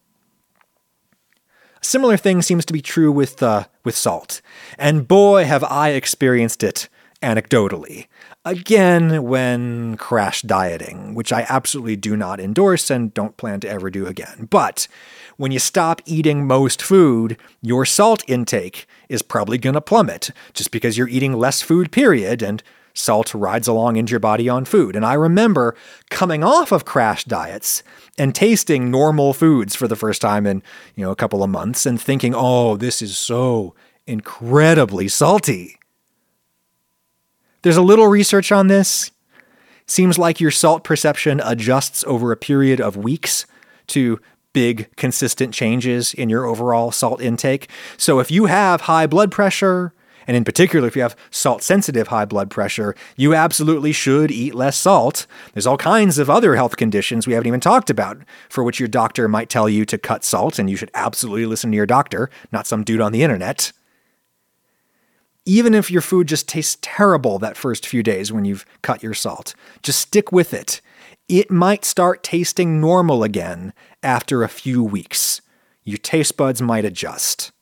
[1.82, 4.40] A similar thing seems to be true with uh, with salt,
[4.78, 6.88] and boy, have I experienced it
[7.22, 8.06] anecdotally.
[8.44, 13.88] Again, when crash dieting, which I absolutely do not endorse and don't plan to ever
[13.88, 14.48] do again.
[14.50, 14.88] But
[15.36, 20.72] when you stop eating most food, your salt intake is probably going to plummet just
[20.72, 22.64] because you're eating less food, period, and
[22.94, 24.96] salt rides along into your body on food.
[24.96, 25.76] And I remember
[26.10, 27.84] coming off of crash diets
[28.18, 30.64] and tasting normal foods for the first time in,
[30.96, 35.76] you know, a couple of months and thinking, "Oh, this is so incredibly salty."
[37.62, 39.12] There's a little research on this.
[39.86, 43.46] Seems like your salt perception adjusts over a period of weeks
[43.88, 44.20] to
[44.52, 47.68] big, consistent changes in your overall salt intake.
[47.96, 49.94] So if you have high blood pressure,
[50.26, 54.54] and in particular, if you have salt sensitive high blood pressure, you absolutely should eat
[54.54, 55.26] less salt.
[55.52, 58.18] There's all kinds of other health conditions we haven't even talked about
[58.48, 61.70] for which your doctor might tell you to cut salt, and you should absolutely listen
[61.70, 63.72] to your doctor, not some dude on the internet
[65.44, 69.14] even if your food just tastes terrible that first few days when you've cut your
[69.14, 70.80] salt, just stick with it.
[71.28, 75.40] It might start tasting normal again after a few weeks.
[75.84, 77.52] Your taste buds might adjust.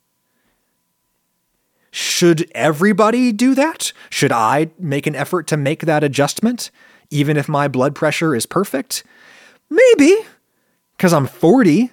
[1.91, 3.91] Should everybody do that?
[4.09, 6.71] Should I make an effort to make that adjustment,
[7.09, 9.03] even if my blood pressure is perfect?
[9.69, 10.15] Maybe,
[10.95, 11.91] because I'm 40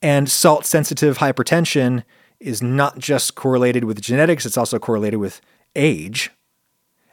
[0.00, 2.04] and salt sensitive hypertension
[2.40, 5.40] is not just correlated with genetics, it's also correlated with
[5.76, 6.30] age.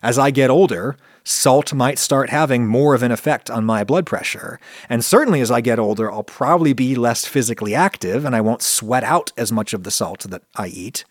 [0.02, 4.06] As I get older, salt might start having more of an effect on my blood
[4.06, 4.60] pressure.
[4.88, 8.62] And certainly as I get older, I'll probably be less physically active and I won't
[8.62, 11.04] sweat out as much of the salt that I eat.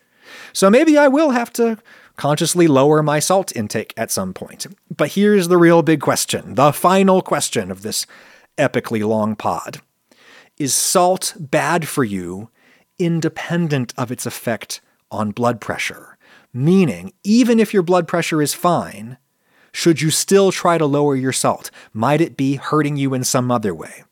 [0.53, 1.77] So maybe I will have to
[2.15, 4.67] consciously lower my salt intake at some point.
[4.95, 8.05] But here's the real big question the final question of this
[8.57, 9.81] epically long pod
[10.57, 12.49] Is salt bad for you
[12.99, 16.17] independent of its effect on blood pressure.
[16.53, 19.17] Meaning, even if your blood pressure is fine,
[19.71, 21.69] should you still try to lower your salt?
[21.93, 24.03] Might it be hurting you in some other way?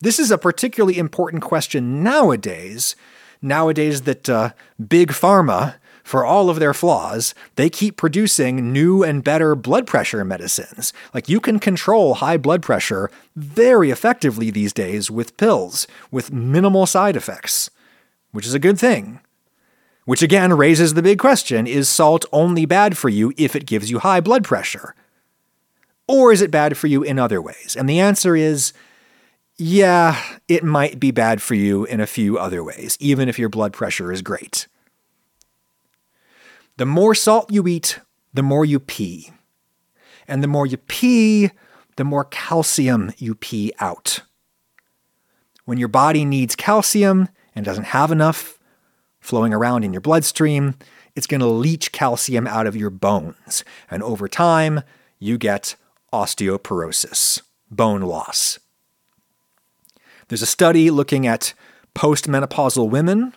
[0.00, 2.94] This is a particularly important question nowadays.
[3.40, 4.50] Nowadays, that uh,
[4.88, 5.74] big pharma,
[6.04, 10.92] for all of their flaws, they keep producing new and better blood pressure medicines.
[11.12, 16.86] Like you can control high blood pressure very effectively these days with pills, with minimal
[16.86, 17.70] side effects
[18.32, 19.20] which is a good thing.
[20.04, 23.90] Which again raises the big question is salt only bad for you if it gives
[23.90, 24.96] you high blood pressure?
[26.08, 27.76] Or is it bad for you in other ways?
[27.78, 28.72] And the answer is
[29.56, 33.48] yeah, it might be bad for you in a few other ways, even if your
[33.48, 34.66] blood pressure is great.
[36.78, 38.00] The more salt you eat,
[38.32, 39.30] the more you pee.
[40.26, 41.50] And the more you pee,
[41.96, 44.20] the more calcium you pee out.
[45.64, 48.58] When your body needs calcium, and doesn't have enough
[49.20, 50.74] flowing around in your bloodstream,
[51.14, 53.64] it's going to leach calcium out of your bones.
[53.90, 54.82] And over time,
[55.18, 55.76] you get
[56.12, 58.58] osteoporosis, bone loss.
[60.28, 61.54] There's a study looking at
[61.94, 63.34] postmenopausal women,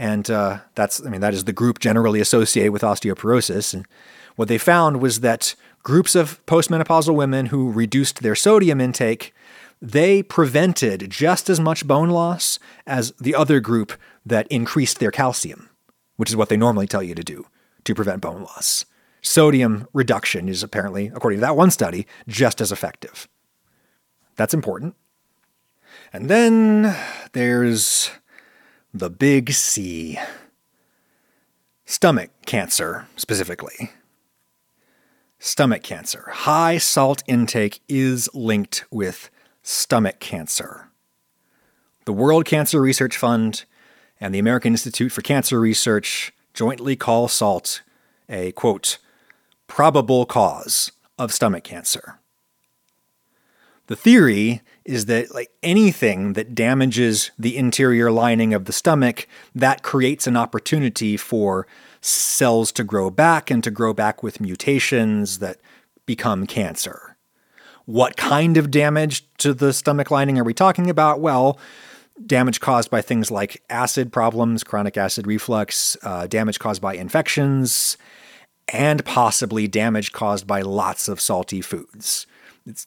[0.00, 3.74] And uh, that's, I mean, that is the group generally associated with osteoporosis.
[3.74, 3.86] And
[4.36, 9.34] what they found was that groups of postmenopausal women who reduced their sodium intake,
[9.80, 13.92] they prevented just as much bone loss as the other group
[14.26, 15.70] that increased their calcium,
[16.16, 17.46] which is what they normally tell you to do
[17.84, 18.84] to prevent bone loss.
[19.22, 23.28] Sodium reduction is apparently, according to that one study, just as effective.
[24.36, 24.94] That's important.
[26.12, 26.96] And then
[27.32, 28.10] there's
[28.92, 30.18] the big C.
[31.84, 33.90] Stomach cancer, specifically.
[35.38, 36.28] Stomach cancer.
[36.30, 39.30] High salt intake is linked with
[39.62, 40.88] stomach cancer.
[42.06, 43.64] The World Cancer Research Fund
[44.20, 47.82] and the American Institute for Cancer Research jointly call salt
[48.28, 48.98] a quote,
[49.66, 52.18] probable cause of stomach cancer.
[53.88, 59.82] The theory is that like anything that damages the interior lining of the stomach, that
[59.82, 61.66] creates an opportunity for
[62.00, 65.58] cells to grow back and to grow back with mutations that
[66.06, 67.09] become cancer.
[67.90, 71.18] What kind of damage to the stomach lining are we talking about?
[71.18, 71.58] Well,
[72.24, 77.98] damage caused by things like acid problems, chronic acid reflux, uh, damage caused by infections,
[78.72, 82.28] and possibly damage caused by lots of salty foods.
[82.64, 82.86] It's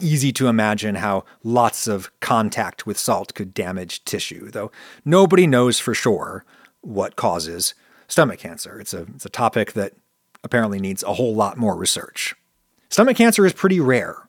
[0.00, 4.72] easy to imagine how lots of contact with salt could damage tissue, though
[5.04, 6.44] nobody knows for sure
[6.80, 7.74] what causes
[8.08, 8.80] stomach cancer.
[8.80, 9.92] It's a, it's a topic that
[10.42, 12.34] apparently needs a whole lot more research.
[12.88, 14.28] Stomach cancer is pretty rare,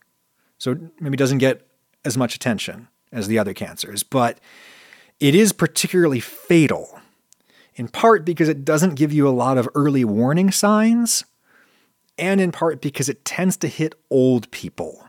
[0.57, 1.67] so maybe doesn't get
[2.03, 4.39] as much attention as the other cancers, but
[5.19, 6.99] it is particularly fatal,
[7.75, 11.23] in part because it doesn't give you a lot of early warning signs,
[12.17, 15.05] and in part because it tends to hit old people.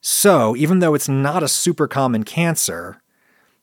[0.00, 3.02] So, even though it's not a super common cancer,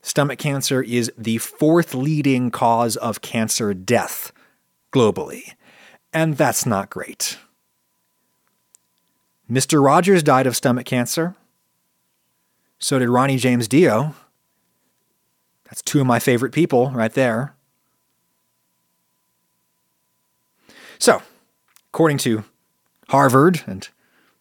[0.02, 4.30] stomach cancer is the fourth leading cause of cancer death
[4.92, 5.54] globally.
[6.12, 7.38] And that's not great.
[9.50, 9.84] Mr.
[9.84, 11.34] Rogers died of stomach cancer.
[12.78, 14.14] So did Ronnie James Dio.
[15.64, 17.54] That's two of my favorite people right there.
[20.98, 21.22] So,
[21.92, 22.44] according to
[23.08, 23.88] Harvard and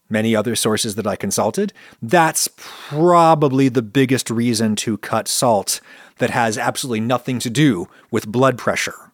[0.10, 5.82] many other sources that I consulted, that's probably the biggest reason to cut salt
[6.20, 9.12] that has absolutely nothing to do with blood pressure.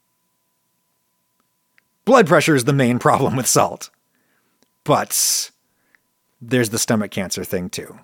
[2.06, 3.90] Blood pressure is the main problem with salt.
[4.84, 5.52] But
[6.41, 7.99] there's the stomach cancer thing too.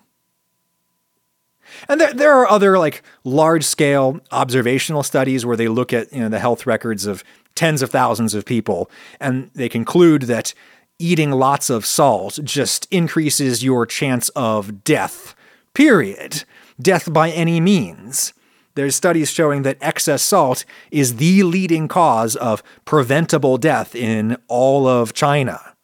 [1.90, 6.20] And there, there are other like large scale observational studies where they look at you
[6.20, 7.24] know the health records of
[7.56, 8.90] tens of thousands of people
[9.20, 10.54] and they conclude that
[11.00, 15.36] eating lots of salt just increases your chance of death,
[15.74, 16.44] period.
[16.82, 18.34] Death by any means.
[18.76, 24.86] There's studies showing that excess salt is the leading cause of preventable death in all
[24.86, 25.76] of China.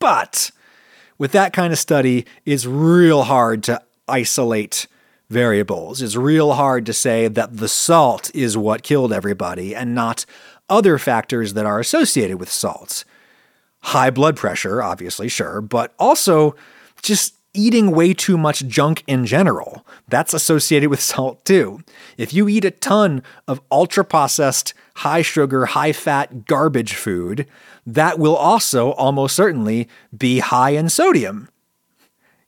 [0.00, 0.50] But
[1.18, 4.86] with that kind of study, it's real hard to isolate
[5.28, 6.02] variables.
[6.02, 10.24] It's real hard to say that the salt is what killed everybody and not
[10.68, 13.04] other factors that are associated with salts
[13.86, 16.56] high blood pressure, obviously, sure, but also
[17.02, 19.86] just eating way too much junk in general.
[20.08, 21.80] That's associated with salt too.
[22.18, 27.46] If you eat a ton of ultra processed, high sugar, high fat garbage food,
[27.86, 31.48] that will also almost certainly be high in sodium.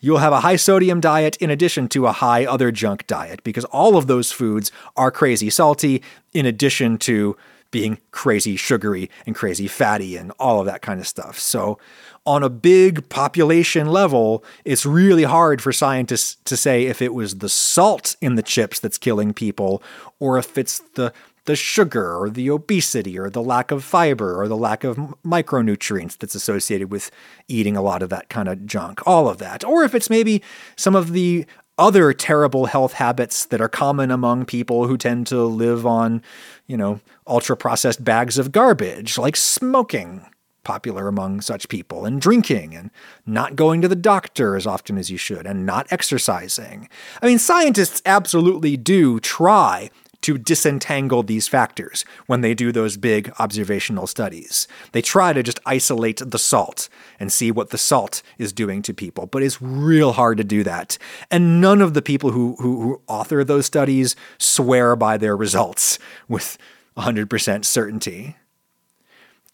[0.01, 3.65] You'll have a high sodium diet in addition to a high other junk diet because
[3.67, 6.03] all of those foods are crazy salty
[6.33, 7.37] in addition to
[7.71, 11.39] being crazy sugary and crazy fatty and all of that kind of stuff.
[11.39, 11.79] So,
[12.25, 17.39] on a big population level, it's really hard for scientists to say if it was
[17.39, 19.83] the salt in the chips that's killing people
[20.19, 21.13] or if it's the
[21.49, 26.19] the sugar or the obesity or the lack of fiber or the lack of micronutrients
[26.19, 27.11] that's associated with
[27.49, 29.65] eating a lot of that kind of junk, all of that.
[29.65, 30.43] Or if it's maybe
[30.77, 31.47] some of the
[31.79, 36.21] other terrible health habits that are common among people who tend to live on,
[36.67, 40.27] you know, ultra processed bags of garbage, like smoking,
[40.65, 42.91] popular among such people, and drinking, and
[43.25, 46.91] not going to the doctor as often as you should, and not exercising.
[47.23, 49.89] I mean, scientists absolutely do try
[50.23, 54.67] to disentangle these factors when they do those big observational studies.
[54.93, 56.89] They try to just isolate the salt
[57.21, 60.65] and see what the salt is doing to people, but it's real hard to do
[60.65, 60.99] that.
[61.31, 65.99] And none of the people who, who, who author those studies swear by their results
[66.29, 66.59] with
[66.97, 68.37] 100% certainty.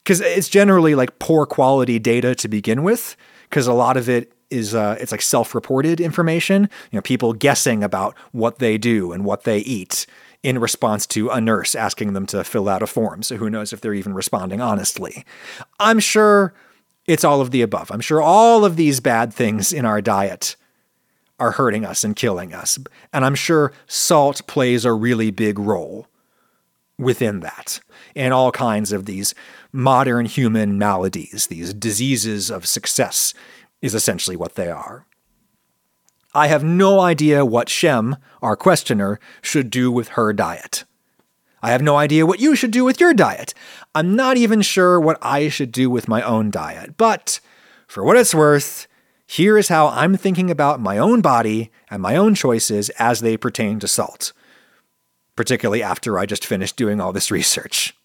[0.03, 3.15] Because it's generally like poor quality data to begin with,
[3.49, 6.69] because a lot of it is uh, it's like self-reported information.
[6.91, 10.05] You know, people guessing about what they do and what they eat
[10.45, 13.23] in response to a nurse asking them to fill out a form.
[13.23, 15.25] So who knows if they're even responding honestly.
[15.79, 16.53] I'm sure
[17.07, 17.89] it's all of the above.
[17.89, 20.55] I'm sure all of these bad things in our diet
[21.39, 22.77] are hurting us and killing us.
[23.11, 26.05] And I'm sure salt plays a really big role
[26.99, 27.79] within that
[28.13, 29.33] in all kinds of these
[29.71, 33.33] modern human maladies, these diseases of success,
[33.81, 35.07] is essentially what they are.
[36.35, 40.83] I have no idea what Shem, our questioner, should do with her diet.
[41.63, 43.53] I have no idea what you should do with your diet.
[43.95, 46.97] I'm not even sure what I should do with my own diet.
[46.97, 47.39] But
[47.87, 48.85] for what it's worth,
[49.25, 53.37] here is how I'm thinking about my own body and my own choices as they
[53.37, 54.33] pertain to salt,
[55.37, 57.95] particularly after I just finished doing all this research.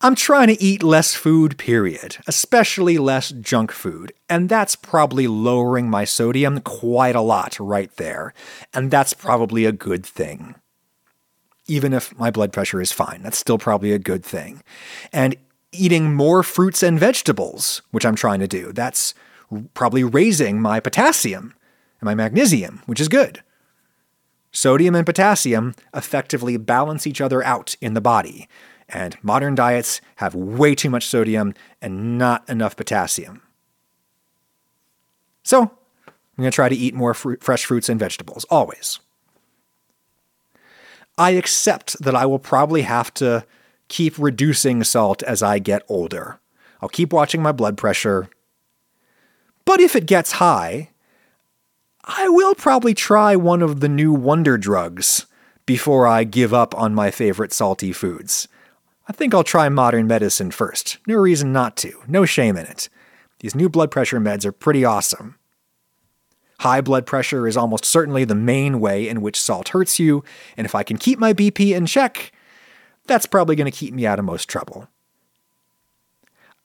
[0.00, 5.90] I'm trying to eat less food, period, especially less junk food, and that's probably lowering
[5.90, 8.32] my sodium quite a lot right there,
[8.72, 10.54] and that's probably a good thing.
[11.66, 14.62] Even if my blood pressure is fine, that's still probably a good thing.
[15.12, 15.34] And
[15.72, 19.14] eating more fruits and vegetables, which I'm trying to do, that's
[19.74, 21.54] probably raising my potassium
[22.00, 23.42] and my magnesium, which is good.
[24.52, 28.48] Sodium and potassium effectively balance each other out in the body,
[28.88, 33.42] and modern diets have way too much sodium and not enough potassium.
[35.42, 39.00] So, I'm going to try to eat more fresh fruits and vegetables, always.
[41.16, 43.44] I accept that I will probably have to
[43.88, 46.38] keep reducing salt as I get older.
[46.80, 48.28] I'll keep watching my blood pressure.
[49.64, 50.90] But if it gets high,
[52.04, 55.26] I will probably try one of the new wonder drugs
[55.66, 58.48] before I give up on my favorite salty foods.
[59.08, 60.98] I think I'll try modern medicine first.
[61.06, 62.02] No reason not to.
[62.06, 62.90] No shame in it.
[63.40, 65.36] These new blood pressure meds are pretty awesome.
[66.60, 70.24] High blood pressure is almost certainly the main way in which salt hurts you,
[70.56, 72.32] and if I can keep my BP in check,
[73.06, 74.88] that's probably going to keep me out of most trouble.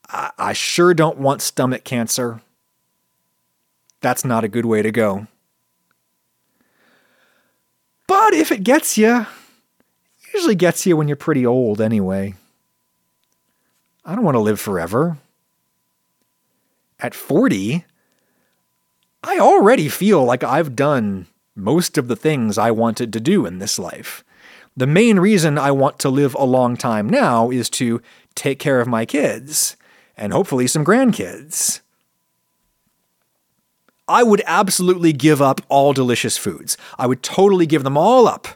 [0.10, 2.42] I, I sure don't want stomach cancer.
[4.02, 5.28] That's not a good way to go.
[8.08, 9.28] But if it gets you,
[10.34, 12.34] usually gets you when you're pretty old anyway.
[14.06, 15.18] I don't want to live forever.
[17.00, 17.86] At 40,
[19.24, 23.60] I already feel like I've done most of the things I wanted to do in
[23.60, 24.24] this life.
[24.76, 28.02] The main reason I want to live a long time now is to
[28.36, 29.78] take care of my kids
[30.18, 31.82] and hopefully some grandkids.
[34.08, 36.76] I would absolutely give up all delicious foods.
[36.98, 38.48] I would totally give them all up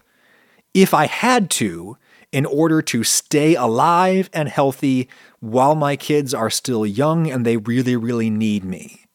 [0.82, 1.98] if I had to,
[2.32, 5.10] in order to stay alive and healthy
[5.40, 9.06] while my kids are still young and they really, really need me.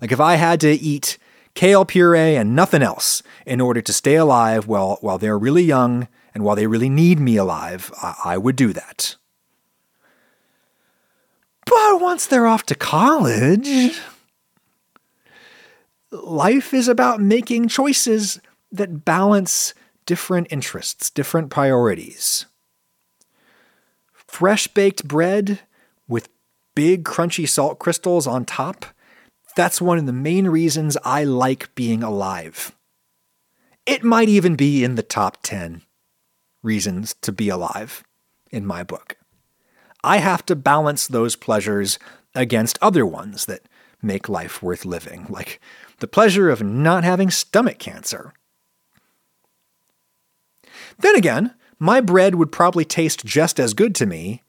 [0.00, 1.16] Like if I had to eat
[1.54, 6.06] kale puree and nothing else in order to stay alive while, while they're really young
[6.34, 9.16] and while they really need me alive, I, I would do that.
[11.64, 13.98] But once they're off to college,
[16.10, 18.38] life is about making choices
[18.70, 19.72] that balance
[20.06, 22.46] different interests, different priorities.
[24.12, 25.60] Fresh baked bread
[26.08, 26.28] with
[26.74, 28.86] big crunchy salt crystals on top,
[29.56, 32.72] that's one of the main reasons I like being alive.
[33.86, 35.82] It might even be in the top 10
[36.62, 38.04] reasons to be alive
[38.50, 39.16] in my book.
[40.04, 41.98] I have to balance those pleasures
[42.34, 43.62] against other ones that
[44.02, 45.60] make life worth living, like
[46.00, 48.34] the pleasure of not having stomach cancer
[50.98, 54.42] then again, my bread would probably taste just as good to me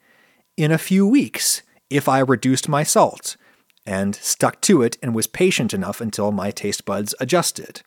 [0.56, 3.38] in a few weeks if I reduced my salt
[3.86, 7.82] and stuck to it and was patient enough until my taste buds adjusted.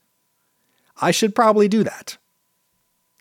[1.01, 2.19] I should probably do that.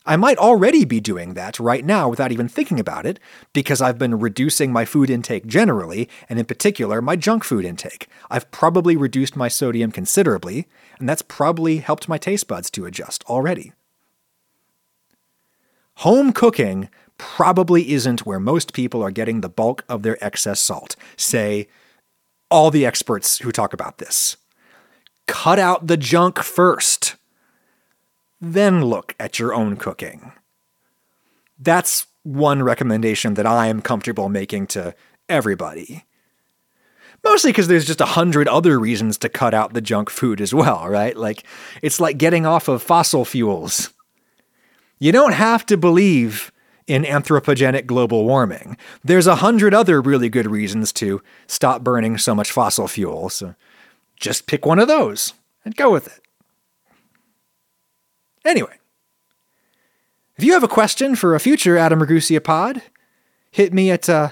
[0.05, 3.19] I might already be doing that right now without even thinking about it
[3.53, 8.07] because I've been reducing my food intake generally, and in particular, my junk food intake.
[8.31, 10.67] I've probably reduced my sodium considerably,
[10.99, 13.73] and that's probably helped my taste buds to adjust already.
[15.99, 20.95] Home cooking probably isn't where most people are getting the bulk of their excess salt,
[21.17, 21.67] say
[22.49, 24.37] all the experts who talk about this.
[25.27, 27.17] Cut out the junk first,
[28.39, 30.31] then look at your own cooking.
[31.59, 34.95] That's one recommendation that I am comfortable making to
[35.27, 36.05] everybody.
[37.25, 40.53] Mostly because there's just a hundred other reasons to cut out the junk food as
[40.53, 41.17] well, right?
[41.17, 41.43] Like,
[41.81, 43.93] it's like getting off of fossil fuels.
[44.99, 46.51] You don't have to believe
[46.85, 48.75] in anthropogenic global warming.
[49.03, 53.55] There's a hundred other really good reasons to stop burning so much fossil fuel, so
[54.19, 56.21] just pick one of those and go with it.
[58.45, 58.75] Anyway,
[60.37, 62.81] If you have a question for a future Adam Ragusea pod,
[63.51, 64.29] hit me at uh,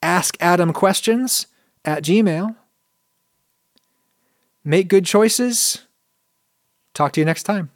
[0.00, 1.46] askadamquestions
[1.84, 2.54] at gmail.
[4.62, 5.86] Make good choices.
[6.94, 7.72] Talk to you next time.